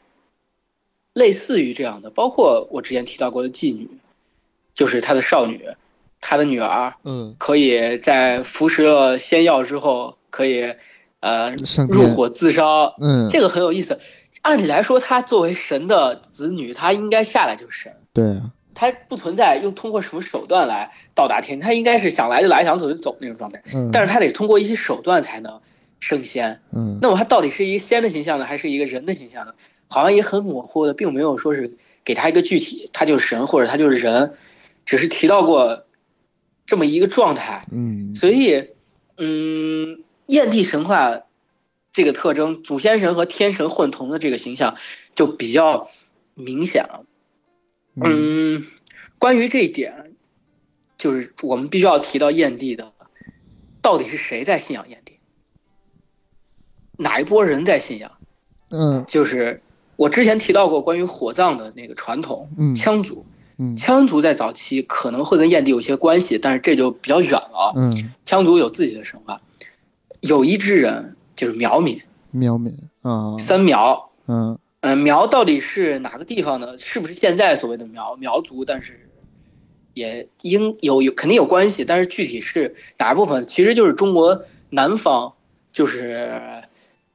[1.14, 3.90] 类似于这样的，包括我之前提到过的妓女，
[4.74, 5.68] 就是她的少女，
[6.28, 10.74] 她的女儿嗯可以在服食了仙药之后，可以
[11.20, 11.54] 呃
[11.88, 12.96] 入火自烧。
[13.00, 14.00] 嗯这个很有意思。
[14.42, 23.62] 按理来说，他作为神的子女，他应该下来就是神，对啊她不存在用通过什么手段来到达天，他应该是想来就来，想走就走那种状态。
[23.72, 25.62] 嗯但是他得通过一些手段才能
[26.00, 26.60] 升仙。
[26.72, 29.54] 嗯那么他到底是一个仙的形象呢，还是一个人的形象呢？
[29.88, 34.34] 好像也很模糊的，并没有说是给他一个具体，他就是神或者他就是人，
[34.86, 35.86] 只是提到过
[36.66, 37.68] 这么一个状态。
[37.72, 38.70] 嗯所以，
[39.18, 41.22] 嗯，燕地神话
[41.92, 44.76] 这个特征，祖先神和天神混同的这个形象
[45.16, 45.90] 就比较
[46.34, 47.06] 明显了。
[47.96, 48.66] 嗯嗯，
[49.18, 50.12] 关于这一点，
[50.98, 52.92] 就是我们必须要提到燕地的，
[53.82, 55.14] 到底是谁在信仰燕帝？
[56.98, 58.12] 哪一波人在信仰？
[58.72, 59.62] 嗯就是
[59.96, 63.35] 我之前提到过关于火葬的那个传统，嗯羌族，嗯
[63.78, 67.74] 羌族在早期可能会跟燕地有些关系，但是这就比较远了。
[67.76, 69.42] 嗯羌族有自己的神话，
[70.22, 74.10] 有一支人就是苗民，苗民啊三苗。
[74.28, 76.78] 嗯嗯，苗到底是哪个地方呢？
[76.78, 78.64] 是不是现在所谓的苗苗族？
[78.66, 79.10] 但是
[79.94, 85.34] 也应有有肯定有关系，但是具体是哪部分，其实就是中国南方，
[85.72, 86.40] 就是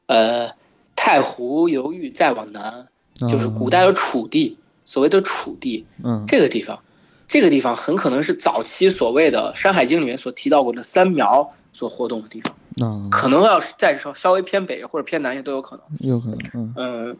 [0.06, 0.50] 呃
[0.96, 2.88] 太湖流域再往南，
[3.28, 4.56] 就是古代的楚地，
[4.90, 6.82] 所谓的楚地嗯这个地方，
[7.28, 15.84] 这个地方很可能是早期所谓的《山海经》里面所提到过的三苗所活动的地方，嗯可能要是再稍稍微偏北或者偏南也都有可能。
[16.00, 17.16] 有可能嗯嗯，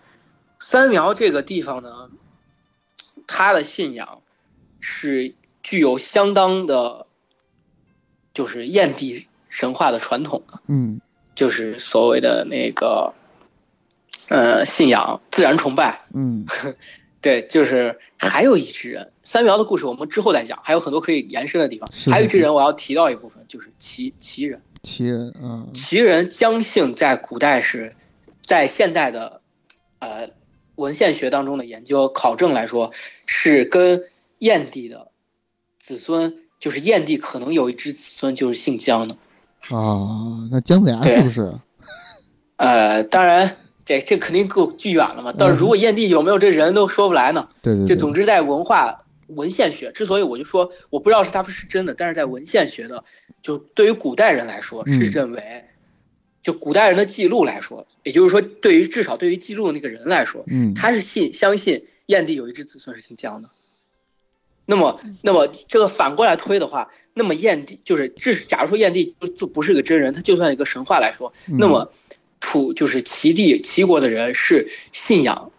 [0.59, 2.11] 三苗这个地方呢，
[3.29, 4.21] 它的信仰
[4.81, 7.07] 是具有相当的，
[8.35, 11.01] 就是燕地神话的传统的，嗯
[11.37, 13.15] 就是所谓的那个，
[14.29, 16.05] 呃，信仰自然崇拜。
[16.13, 16.45] 嗯
[17.21, 21.89] 对，就是还有一支人，三苗的故事我们之后再讲，还有很多可以延伸的地方。
[22.11, 24.61] 还有一支人，我要提到一部分，就是齐齐人。
[24.83, 27.95] 奇人嗯齐人姜姓在古代是，
[28.47, 29.43] 在现代的，
[29.99, 30.31] 呃，
[30.77, 32.91] 文献学当中的研究考证来说，
[33.27, 34.03] 是跟
[34.39, 35.09] 燕帝的
[35.79, 39.15] 子孙，就是燕帝可能有一支子孙就是姓姜的。
[39.69, 41.53] 哦那姜子牙对是不是
[42.57, 45.35] 呃，当然这这肯定够巨远了嘛。
[45.37, 47.49] 但是如果燕地有没有这人都说不来呢。
[47.63, 53.05] 对对对就总之在文化文献学，之所以我就说我不知道是他们是真的，但是在文献学的，
[53.43, 55.65] 就对于古代人来说是嗯认为，
[56.43, 63.49] 就古代人的记录来说，也就是说，对于至少对于记录的那个人来说，嗯他是信相信燕地有一只子孙是姓姜的。
[64.67, 71.93] 那么，那么这个反过来推的话，那么燕帝就是，这是假如说燕帝就就不是个真人，他就算一个神话来说，嗯那么
[72.41, 75.53] 楚就是齐地齐国的人是信仰，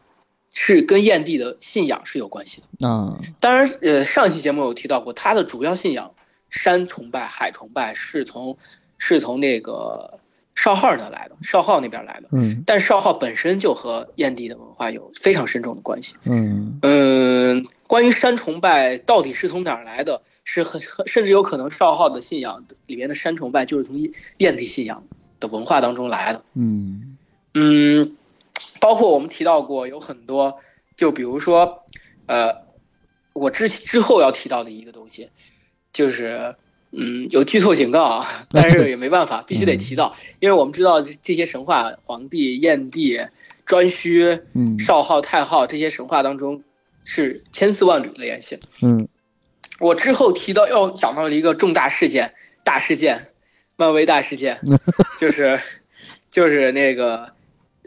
[0.52, 2.88] 是跟燕地的信仰是有关系的。
[2.88, 6.14] 嗯当然，呃，上期节目有提到过，他的主要信仰
[6.50, 8.58] 山崇拜、海崇拜是从
[8.98, 10.20] 是从那个
[10.56, 12.28] 少昊那来的，少昊那边来的。
[12.32, 16.16] 嗯但少昊本身就和燕地的文化有非常深重的关系。
[16.26, 23.96] 嗯嗯，关于山崇拜到底是从哪儿来的，是很很甚至有可能少昊的信仰里面的山崇拜就是从
[24.40, 25.04] 燕地信仰
[25.42, 26.42] 的文化当中来的。
[26.54, 27.18] 嗯
[27.54, 28.16] 嗯，
[28.80, 30.60] 包括我们提到过有很多，
[30.96, 31.84] 就比如说，
[32.28, 32.56] 呃，
[33.34, 35.30] 我之之后要提到的一个东西，
[35.92, 36.56] 就是
[36.92, 43.18] 嗯有剧透警告啊，但是也没办法，必须得提到，因为我们知道这这些神话，黄帝、燕帝、
[43.66, 46.64] 颛顼、嗯少昊、太昊这些神话当中
[47.04, 48.58] 是千丝万缕的联系。
[48.82, 49.08] 嗯
[49.80, 52.34] 我之后提到要讲到的一个重大事件，
[52.64, 53.31] 大事件，
[53.82, 54.60] 漫威大事件，
[55.20, 55.60] 就是
[56.30, 57.28] 就是那个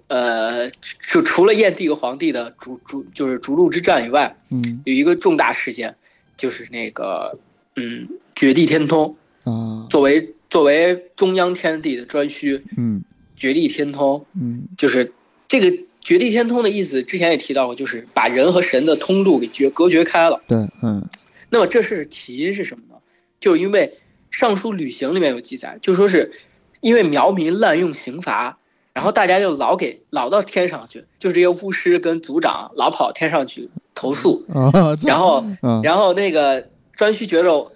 [0.09, 0.68] 呃，
[0.99, 4.82] 除除了燕帝和黄帝的逐逐就是逐鹿之战以外，嗯。
[4.84, 5.95] 有一个重大事件，
[6.36, 7.38] 就是那个
[7.76, 9.86] 嗯绝地天通，啊。
[9.88, 13.01] 作为作为中央天地的颛顼，嗯。
[13.36, 14.64] 绝地天通嗯。
[14.76, 15.12] 就是
[15.47, 20.42] 这个绝地天通的意思，之前也提到过，就是把人和神的通路给绝隔绝开了。
[20.49, 21.07] 对嗯。
[21.51, 22.97] 那么这是起因是什么呢？
[23.38, 23.86] 就是因为
[24.37, 26.32] 《尚书旅行》里面有记载，就说是
[26.80, 28.59] 因为苗民滥用刑罚，
[28.93, 34.72] 然后大家就老给老到天上去，就是这些巫师跟族长老跑天上去投诉， 啊，
[35.07, 36.61] 然后嗯然后那个
[36.97, 37.72] 颛顼觉得，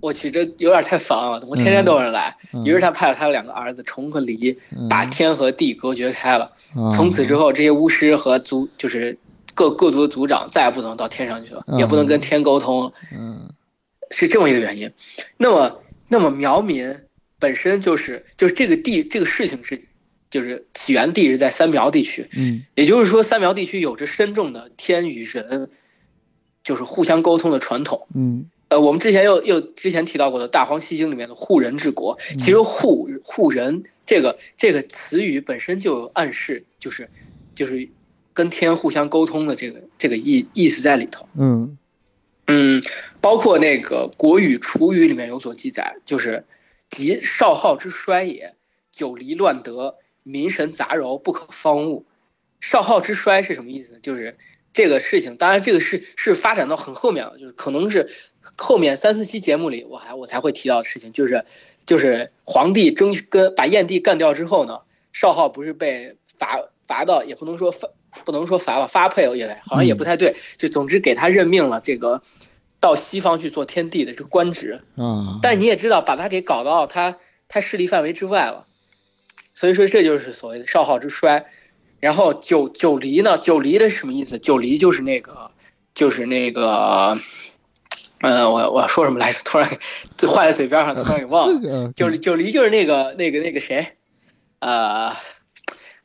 [0.00, 2.34] 我去这有点太烦了，怎么天天都有人来？
[2.54, 6.46] 嗯于是他派了他的两个儿子重和离，把天和地隔绝开了。
[6.74, 9.18] 啊从此之后，这些巫师和族就是
[9.54, 13.50] 各各族的族长再也不能到天上去了，嗯也不能跟天沟通了，嗯
[14.10, 14.90] 是这么一个原因。
[15.36, 16.94] 那么，那么苗民
[17.38, 19.80] 本身就是就是这个地这个事情是，
[20.30, 25.70] 就是起源地是在三苗地区，嗯也就是说，三苗地区有着深重的天与人
[26.64, 28.06] 就是互相沟通的传统。
[28.14, 37.08] 嗯呃，我们之前又又之前提到过的《大荒西经》里面的护人治国，其实护护人这个这个词语本身就有暗示，就是
[37.54, 37.88] 就是
[38.34, 41.26] 跟天互相沟通的这个这个意意思在里头。
[41.38, 41.78] 嗯
[42.50, 42.82] 嗯，
[43.20, 46.46] 包括那个《国语·楚语》里面有所记载，就是
[46.88, 48.54] “即少昊之衰也，
[48.90, 52.06] 久离乱德，民神杂糅，不可方物。”
[52.58, 54.00] 少昊之衰是什么意思？
[54.02, 54.38] 就是
[54.72, 58.10] 这个事情，当然这个是是发展到很后面了，就是可能是
[58.56, 61.44] 后面三四期节目里我还我才会提到的事情，就是
[61.84, 64.80] 就是皇帝争跟把燕帝干掉之后呢，
[65.12, 67.88] 少昊不是被罚罚到，也不能说罚
[68.24, 72.22] 不能说罚吧，发配也好像也不太对，就总之给他任命了这个
[72.80, 74.82] 到西方去做天帝的这个官职。
[74.96, 77.16] 嗯，但是你也知道，把他给搞到他
[77.48, 78.66] 他势力范围之外了，
[79.54, 81.46] 所以说这就是所谓的少昊之衰。
[82.00, 83.36] 然后九九黎呢？
[83.38, 84.38] 九黎的是什么意思？
[84.38, 85.50] 九黎就是那个，
[85.96, 87.18] 就是那个，
[88.20, 89.40] 呃，我我要说什么来着？
[89.44, 89.68] 突然
[90.16, 91.92] 给话在嘴边上，突然给忘了。
[91.96, 93.96] 九离九黎就是那个那个那个谁，
[94.60, 95.12] 呃，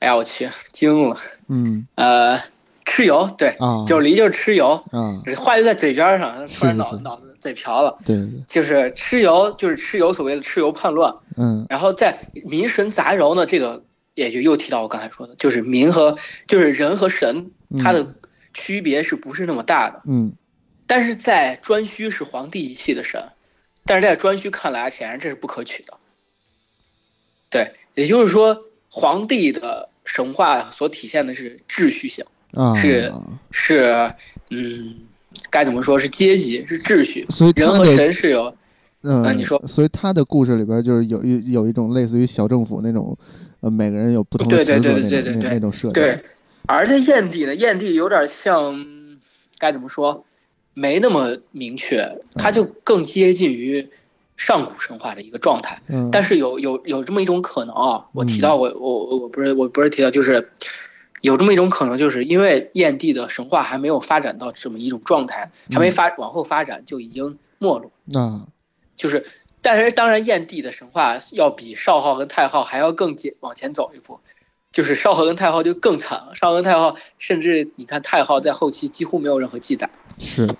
[0.03, 1.15] 哎呀，我去惊了，
[1.47, 1.87] 嗯。
[1.95, 2.37] 呃，
[2.83, 3.85] 蚩尤，对，啊。
[3.87, 6.75] 九离就是蚩尤，啊，话就在嘴边上，突然是是。
[6.75, 7.97] 脑脑子嘴瓢了。
[8.03, 11.65] 对对，就是蚩尤，就是蚩尤所谓的蚩尤叛乱，嗯。
[11.69, 13.81] 然后在民神杂糅呢，这个
[14.13, 17.49] 也就又提到我刚才说的，就是民和就是人和神，
[17.81, 18.15] 它的
[18.53, 20.01] 区别是不是那么大的？
[20.05, 20.33] 嗯。
[20.85, 23.23] 但是在颛顼是皇帝一系的神，
[23.85, 25.93] 但是在颛顼看来，显然这是不可取的。
[27.49, 32.23] 对，也就是说，皇帝的神话所体现的是秩序性，
[32.53, 32.75] 啊。
[32.75, 33.11] 是
[33.51, 34.13] 是
[34.49, 34.95] 嗯，
[35.49, 37.25] 该怎么说是阶级，是秩序。
[37.29, 38.55] 所以人和神是有
[39.01, 39.61] 嗯，啊你说。
[39.67, 43.17] 所以他的故事里边就是有一有一种类似于小政府那种，
[43.61, 46.23] 呃，每个人有不同的对对职责那对对对那那种设定，对，
[46.67, 48.85] 而且燕地呢，燕地有点像，
[49.57, 50.25] 该怎么说，
[50.73, 53.89] 没那么明确，它就更接近于
[54.37, 55.81] 上古神话的一个状态。
[55.87, 60.51] 嗯，但是有有有这么一种可能啊，我提到我我我不是我不是提到，就是
[61.21, 68.47] 有这么一种可能，就是因为燕帝的神话还没有发展到这么一种状态，还没发往后发展就已经没落，嗯
[68.95, 69.25] 就是。
[69.65, 74.19] 但是当然，燕帝的神话要比少昊跟太昊还要更接往前走一步，
[74.73, 76.35] 就是少昊跟太昊就更惨了。
[76.35, 80.53] 少昊跟太昊，甚至你看太昊在后期几乎没有任何记载，是，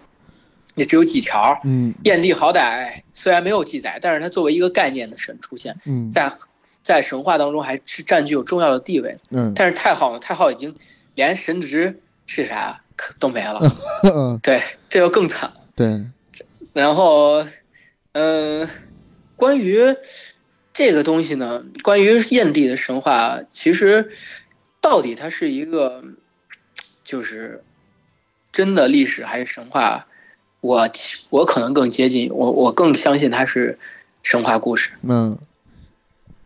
[0.76, 1.60] 也只有几条。
[1.64, 6.32] 嗯燕地好歹虽然没有记载，但是它作为一个概念的神出现嗯在
[6.82, 9.18] 在神话当中还是占据有重要的地位。
[9.30, 10.76] 嗯但是太昊呢，太昊已经
[11.16, 12.82] 连神职是啥
[13.20, 13.60] 都没了，
[14.04, 15.56] 嗯对，这就更惨了。
[15.76, 16.06] 对，
[16.74, 17.46] 然后，
[18.14, 18.70] 嗯、
[19.36, 19.96] 关于
[20.74, 24.12] 这个东西呢，关于燕地的神话，其实
[24.80, 26.04] 到底它是一个
[27.04, 27.64] 就是
[28.52, 30.08] 真的历史还是神话？
[30.64, 30.90] 我
[31.30, 33.78] 我可能更接近，我我更相信它是
[34.24, 34.92] 神话故事。
[35.02, 35.38] 嗯。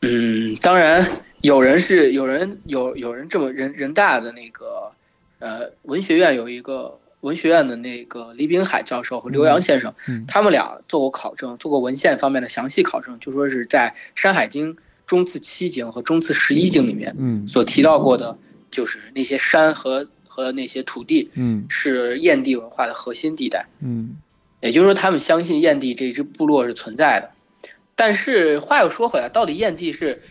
[0.01, 1.07] 嗯，当然
[1.41, 4.91] 有人是有人有有人这么人人大的那个
[5.37, 14.73] 呃文学院有一个文学院的那个李炳海教授和刘洋先生，嗯他们俩做过考证，做过文献方面的详细考证，就说是在《山海经》
[15.05, 17.47] 中次七经和中次十一经里面嗯。
[17.47, 18.37] 所提到过的，
[18.71, 20.07] 就是那些山和
[20.37, 23.65] 和那些土地嗯是燕地文化的核心地带。
[23.81, 24.17] 嗯
[24.61, 27.31] 也就是说，他们相信燕地这支部落是存在的。
[27.95, 30.21] 但是话又说回来，到底燕地是，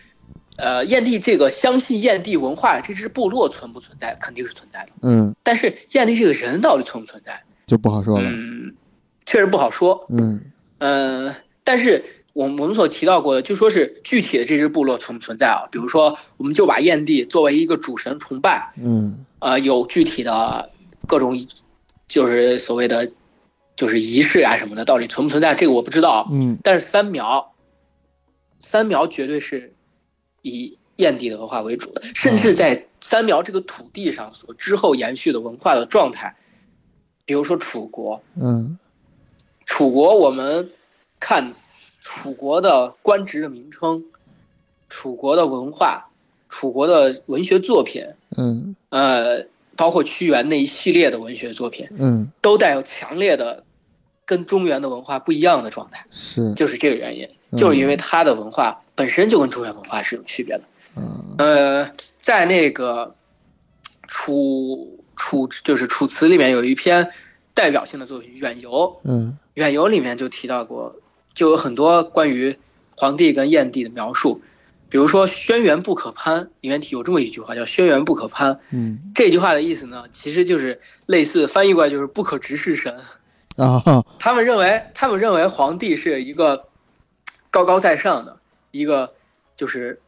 [0.57, 4.17] 呃，燕地这个相信燕地文化这支部落存不存在？
[4.21, 4.91] 肯定是存在的。
[5.01, 7.41] 嗯，但是燕地这个人到底存不存在？
[7.67, 8.73] 就不好说了，嗯，
[9.25, 10.05] 确实不好说。
[10.09, 10.41] 嗯
[10.79, 12.03] 呃，但是
[12.33, 15.67] 我们我们所提到过的，就说是具体的这支部落存不存在啊？
[15.71, 20.71] 比如说，我们就把燕地作为一个主神崇拜，嗯呃，有具体的
[21.07, 21.37] 各种，
[22.07, 23.11] 就是所谓的，
[23.75, 25.53] 就是仪式啊什么的，到底存不存在？
[25.55, 26.27] 这个我不知道。
[26.31, 27.53] 嗯但是三苗，
[28.59, 29.73] 三苗绝对是
[30.41, 36.35] 以燕地的文化为主的，甚至在三苗这个土地上所之后延续的文化的状态，
[37.25, 38.79] 比如说楚国，嗯
[39.65, 40.71] 楚国我们
[41.19, 41.53] 看
[42.01, 44.03] 楚国的官职的名称，
[44.89, 46.09] 楚国的文化，
[46.49, 48.03] 楚国的文学作品，
[48.35, 48.75] 嗯。
[48.89, 52.29] 呃，包括屈原那一系列的文学作品，嗯。
[52.41, 53.63] 都带有强烈的
[54.25, 57.57] 跟中原的文化不一样的状态，是，就是这个原因，嗯。
[57.57, 60.63] 就是因为他的文化本身就跟中原文化是有区别的。
[60.97, 61.35] 嗯。
[61.37, 63.15] 呃，在那个
[64.07, 67.09] 楚楚就是《楚辞》里面有一篇
[67.53, 68.71] 代表性的作品《远游》，
[69.03, 70.95] 《嗯远游》里面就提到过，
[71.33, 72.55] 就有很多关于
[72.95, 74.41] 皇帝跟燕帝的描述，
[74.89, 78.99] 比如说“轩辕不可攀”，里面有这么一句话叫“轩辕不可攀嗯”。
[79.15, 82.95] 这句话的意思呢，其实就是类似翻译过来就是不可直视神。
[83.57, 83.83] 啊
[84.19, 86.67] 他们认为，他们认为皇帝是一个
[87.49, 88.37] 高高在上的
[88.71, 89.13] 一个，
[89.55, 89.99] 就是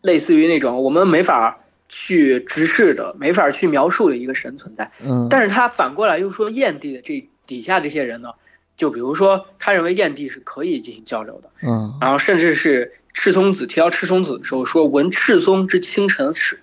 [0.00, 4.90] 类似于那种我们没法去直视的、没法去描述的一个神存在。
[5.00, 8.32] 嗯，但是他反过来又说，燕帝的这底下这些人呢，
[8.76, 16.60] 就比如说，他认为燕帝是可以进行交流的，嗯然后甚至是赤松子提到赤松子的时候说：“闻赤松之清晨时，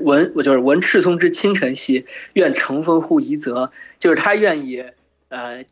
[0.00, 4.84] 闻我就是闻赤松之清晨兮，愿乘风乎夷则。”就是他愿意
[5.28, 5.64] 呃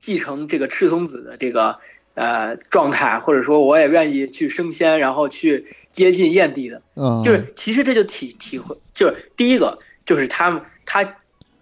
[0.00, 1.78] 继承这个赤松子的这个
[2.14, 6.82] 呃状态，或者说我也愿意去升仙，然后去接近燕帝的。
[6.94, 11.16] 啊，就是其实这就体体会，就是第一个就是他们他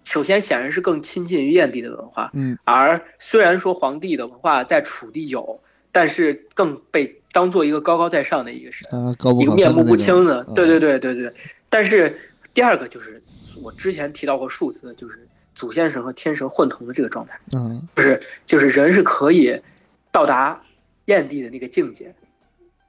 [0.04, 5.60] 首先显然是更亲近于燕帝的文化，嗯而虽然说皇帝的文化在楚地有，
[5.96, 11.32] 但是更被当做一个高高在上的一个神，啊高不一个面目不清的，嗯对对对对对。
[11.70, 12.20] 但是
[12.52, 13.22] 第二个就是
[13.62, 19.58] 我之前提到过数字，就是祖先神和天神混同的这个状态，嗯就是就是人是可以
[20.12, 20.62] 到达
[21.06, 22.14] 燕地的那个境界，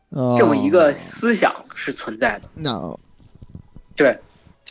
[0.10, 2.50] 啊这么一个思想是存在的。
[2.56, 3.00] 那。
[3.96, 4.20] 对，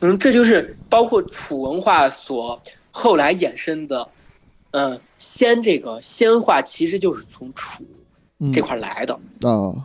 [0.03, 2.61] 嗯，这就是包括楚文化所
[2.91, 4.07] 后来衍生的，
[4.73, 7.96] 嗯，仙这个仙化其实就是从楚嗯
[8.53, 9.83] 这块来的，哦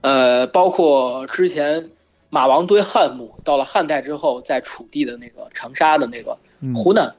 [0.00, 1.90] 呃，包括之前
[2.28, 6.74] 马王堆汉墓，到了汉代之后，在楚地的那个长沙的那个嗯。
[6.74, 7.14] 湖南，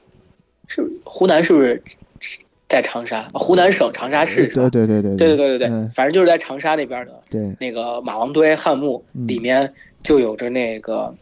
[0.68, 1.82] 是湖南是不是
[2.68, 3.28] 在长沙？
[3.32, 4.68] 湖南省长沙市是吧？
[4.70, 7.56] 对对对对对对对对反正就是在长沙那边的对。
[7.58, 9.26] 那个马王堆汉墓嗯。
[9.26, 9.72] 里面
[10.02, 11.12] 就有着那个，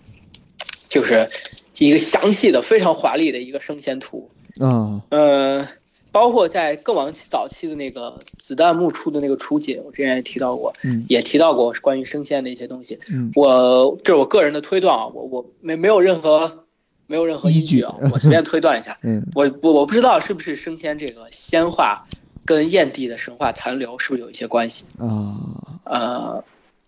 [0.89, 1.31] 就是
[1.79, 4.29] 一个详细的、非常华丽的一个升仙图。
[4.61, 5.01] 啊。
[5.11, 5.67] 呃，
[6.15, 12.97] 包括在更往早期的那个子弹幕出的那个楚解，我之前也提到过，嗯也提到过关于升仙的一些东西。
[13.09, 16.67] 嗯我这是我个人的推断啊，我我没没有任何
[17.09, 18.97] 没有任何依据啊，我随便推断一下。
[19.03, 22.07] 嗯我我我不知道是不是升天这个仙话
[22.45, 24.85] 跟燕帝的神话残留是不是有一些关系？
[24.99, 25.35] 啊
[25.83, 26.45] 呃，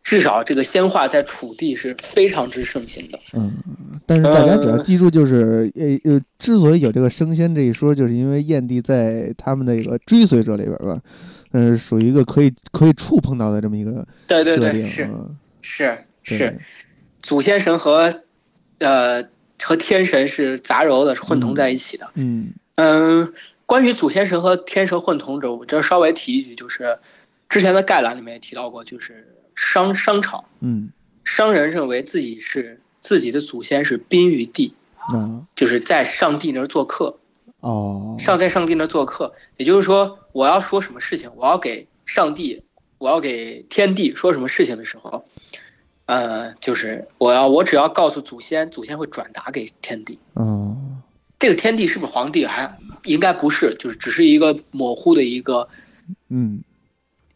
[0.06, 3.18] 至少这个仙话在楚地是非常之盛行的。
[3.32, 3.52] 嗯，
[4.06, 11.02] 但是大家只要呃记住，就是呃呃，之所以有这个升仙这一说，就是因为燕帝在他们的一个追随者里边吧，
[11.50, 15.36] 呃，属于一个可以可以触碰到的这么一个对对设定，对，是嗯。
[15.60, 16.38] 是对。
[16.38, 16.60] 是，
[17.20, 18.22] 祖先神和
[18.78, 19.24] 呃
[19.60, 22.08] 和天神是杂糅的，是混同在一起的。
[22.14, 22.50] 嗯。
[22.76, 23.32] 嗯，
[23.66, 26.96] 关于祖先神和天神混同者，我这儿稍微提一句，就是
[27.48, 30.90] 之前的概览里面也提到过，就是商商朝嗯。
[31.24, 35.42] 商人认为自己是自己的祖先是宾于地，啊。
[35.56, 37.18] 就是在上帝那儿做客，
[37.60, 38.16] 哦。
[38.20, 42.62] 上在上帝那儿做客，也就是说，我要说什么事情，我要给上帝，
[42.98, 45.24] 我要给天地说什么事情的时候，
[46.04, 50.18] 呃，就是我要我只要告诉祖先，祖先会转达给天地。
[50.34, 50.76] 哦。
[51.38, 55.68] 这个天地是不是皇帝还应该不是，就是只是一个模糊的一个
[56.28, 56.62] 嗯。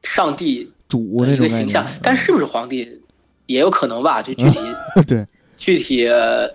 [0.02, 3.00] 上帝主的一个形象，但是不是皇帝
[3.46, 4.20] 也有可能吧？
[4.20, 4.58] 就具体
[5.08, 5.26] 对
[5.56, 6.54] 具体呃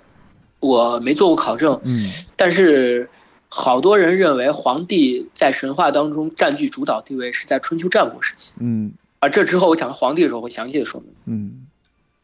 [0.59, 3.09] 我没做过考证，嗯但是
[3.49, 11.09] 好多人认为皇帝在神话当中占据主导地位是在春秋战国时期，嗯而这之后我讲皇帝的时候会详细的说明。
[11.25, 11.65] 嗯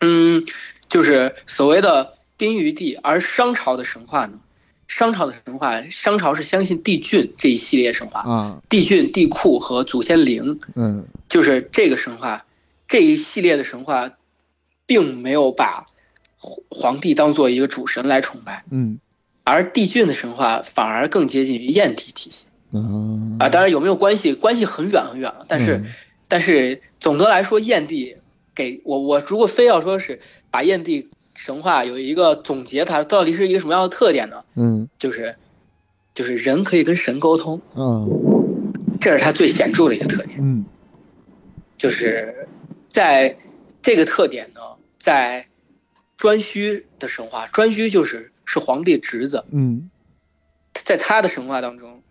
[0.01, 0.45] 嗯，
[0.89, 4.33] 就是所谓的宾于帝，而商朝的神话呢，
[4.91, 12.45] 商朝的神话，商朝是相信帝俊这一系列神话，啊帝俊、帝喾和祖先灵，嗯就是这个神话
[12.89, 14.11] 这一系列的神话，
[14.85, 15.85] 并没有把
[16.37, 18.99] 皇皇帝当做一个主神来崇拜，嗯
[19.45, 22.77] 而帝俊的神话反而更接近于燕帝体系啊
[23.39, 23.49] 啊。
[23.49, 24.33] 当然有没有关系？
[24.33, 25.77] 关系很远很远了，但是。
[25.77, 25.85] 嗯
[26.31, 28.15] 但是总的来说，燕帝
[28.55, 31.09] 给我我如果非要说是把燕帝
[31.41, 34.43] 神话有一个总结，它到底是一个什么样的特点呢？
[34.53, 34.87] 嗯。
[34.99, 35.35] 就是
[36.13, 38.07] 就是人可以跟神沟通，嗯。
[38.99, 40.37] 这是它最显著的一个特点。
[40.39, 40.63] 嗯。
[41.79, 42.47] 就是
[42.87, 43.35] 在
[43.81, 44.61] 这个特点呢，
[44.99, 45.47] 在
[46.15, 49.89] 颛顼的神话，颛顼就是是皇帝侄子，嗯。
[50.73, 52.03] 在他的神话当中，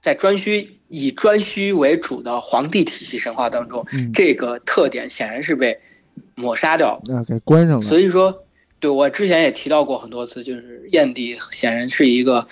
[0.00, 5.80] 在颛顼以颛顼为主的皇帝体系神话当中，嗯，这个特点显然是被
[6.34, 7.16] 抹杀掉了。
[7.16, 8.44] 啊给关上了，所以说，
[8.80, 12.46] 对我之前也提到过很多次，就是燕帝显然是一个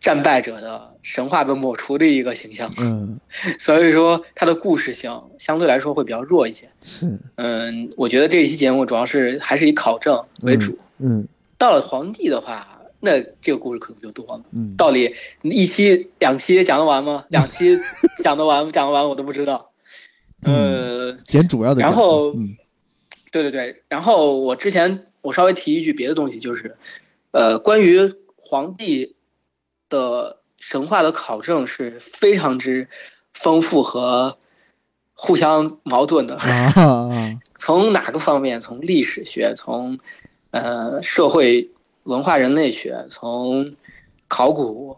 [0.00, 3.18] 战败者的神话被抹除的一个形象，嗯
[3.58, 6.68] 所以说他的故事性相对来说会比较弱一些。
[6.82, 10.78] 是嗯，我觉得这一期节目主要是还是以考证为主。
[10.98, 11.26] 嗯
[11.58, 12.66] 到了皇帝的话，
[13.00, 14.42] 那这个故事可能就多了。
[14.52, 17.24] 嗯到底一期两期讲得完吗？
[17.30, 17.78] 两期
[18.22, 19.70] 讲得完 讲得完我都不知道。
[20.42, 22.54] 呃，捡主要的，然后嗯
[23.42, 26.76] 对对对，然后我之前我稍微提一句别的东西，就是，
[27.32, 29.16] 呃，关于皇帝
[29.88, 32.88] 的神话的考证是非常之
[33.34, 34.38] 丰富和
[35.14, 36.38] 互相矛盾的。
[37.58, 38.60] 从哪个方面？
[38.60, 39.98] 从历史学，从
[40.50, 41.70] 呃社会
[42.04, 43.74] 文化人类学，从
[44.28, 44.96] 考古，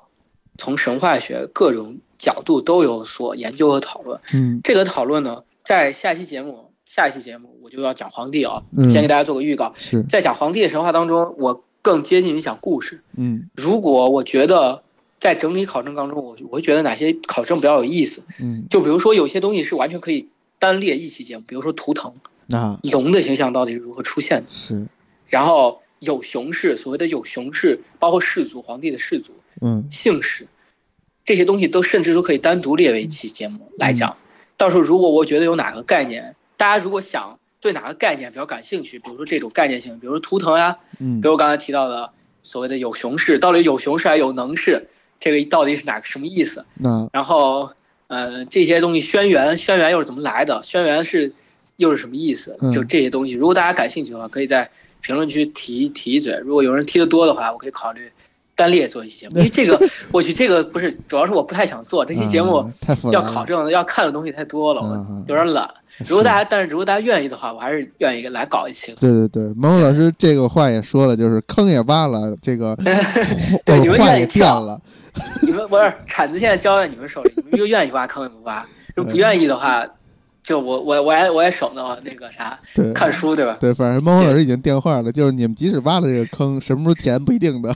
[0.56, 4.20] 从神话学各种角度都有所研究和讨论。
[4.32, 9.74] 嗯这个讨论呢，在下期节目，下一期节目我就要讲皇帝啊，嗯先给大家做个预告。
[9.76, 13.02] 是在讲皇帝的神话当中，我更接近于讲故事。
[13.16, 14.82] 嗯如果我觉得
[15.20, 20.28] 在整理考证当中，我我会觉得哪些考证比较有意思，嗯就比如说有些东西是完全可以
[20.58, 22.14] 单列一期节目，比如说图腾
[22.50, 24.86] 啊龙的形象到底是如何出现的，是
[25.26, 30.46] 然后有熊氏，所谓的有熊氏，包括氏族皇帝的氏族嗯姓氏，
[31.24, 34.16] 这些东西都甚至都可以单独列为一期节目来讲。
[34.56, 42.10] 到时候如果我觉得有哪个概念，大家如果想对哪个概念比较感兴趣，比如说这种概念性，比如说图腾呀，嗯比如我刚才提到的
[42.42, 44.88] 所谓的有熊市，到底有熊市还是有能市，
[45.18, 46.64] 这个到底是哪个什么意思？
[46.74, 47.70] 那然后，
[48.08, 50.60] 呃，这些东西轩辕，轩辕又是怎么来的？
[50.62, 51.32] 轩辕是
[51.76, 52.70] 又是什么意思嗯？
[52.72, 54.68] 就这些东西，如果大家感兴趣的话，可以在
[55.00, 56.36] 评论区提提一嘴。
[56.44, 58.10] 如果有人提的多的话，我可以考虑
[58.54, 59.80] 单列做一期节目，因为这个，
[60.12, 62.68] 我去，这个不是，主要是我不太想做这期节目
[63.12, 65.68] 要考证要看的东西太多了，我有点懒。
[66.06, 68.94] 如果大家，但是如果大家愿意的话，我还是愿意来搞一期。
[69.00, 72.76] 对对对，萌萌老师这个话也说了，就是坑也挖了，这个
[73.64, 74.80] 对你们愿意跳了，
[75.42, 79.84] 你们不是铲子现在交在你们手里，你们就愿意挖坑也不挖， 如果不愿意的话，
[80.42, 83.56] 就我我我也我也省得那个啥对看书对吧？
[83.60, 87.74] 对，反正猫猫老师已经电话了，就是你们即使挖了这个坑，什么时候填不一定的。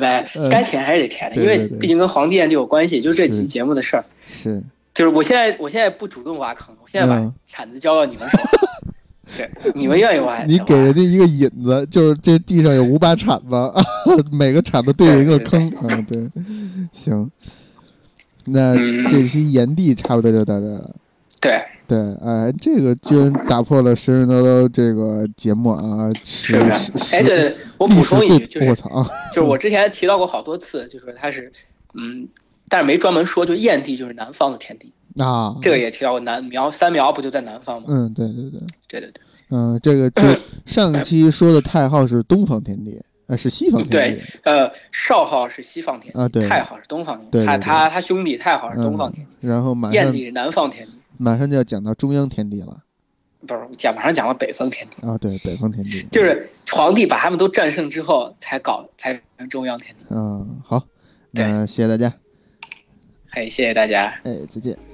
[0.00, 4.04] 没嗯该填还是得填的，因为毕竟跟皇帝宴就有关系，就是这期节目的事儿。
[4.26, 4.62] 是，
[4.96, 8.44] 就是我现在我现在不主动挖坑，我现在把嗯铲子交到你们手里。
[9.36, 13.72] 对，你们愿意挖也你给人家一个引子，就是这地上有五把铲子，
[14.32, 15.70] 每个铲子对应一个坑。
[15.82, 16.30] 嗯，对，
[16.92, 17.30] 行。
[18.46, 20.94] 那嗯这期炎帝差不多就到这儿了。
[21.40, 26.10] 对，对，哎，这个居然打破了神神叨叨这个节目啊！
[26.24, 27.00] 是是的。
[27.12, 29.06] 哎，对，我补充一句，就是我操啊！
[29.34, 31.52] 就是我之前提到过好多次，就是它是
[31.94, 32.26] 嗯，
[32.68, 34.92] 但是没专门说，就燕地就是南方的天地，
[35.22, 36.20] 啊，这个也提到过。
[36.20, 37.86] 南苗三苗不就在南方吗？
[37.88, 39.22] 嗯，对对对，对对对。
[39.50, 40.22] 嗯，这个就
[40.66, 49.50] 上期说的太昊是东方天地，呃，是西方天地对地，呃，少昊是西方天地，啊对太昊是东方天地，他他他兄弟太昊是东方天地，嗯。
[49.50, 52.82] 然后马上燕地是南方天地，马上就要讲到中央天地了
[53.46, 60.04] 不是讲马上讲到北方天地，啊，对，北方天地，就是皇帝把他们都战胜之后才搞才成中央天地。
[60.10, 60.82] 嗯，好，
[61.32, 62.12] 对那谢谢大家，
[63.36, 64.06] 哎，谢谢大家。
[64.24, 64.85] 哎，再见。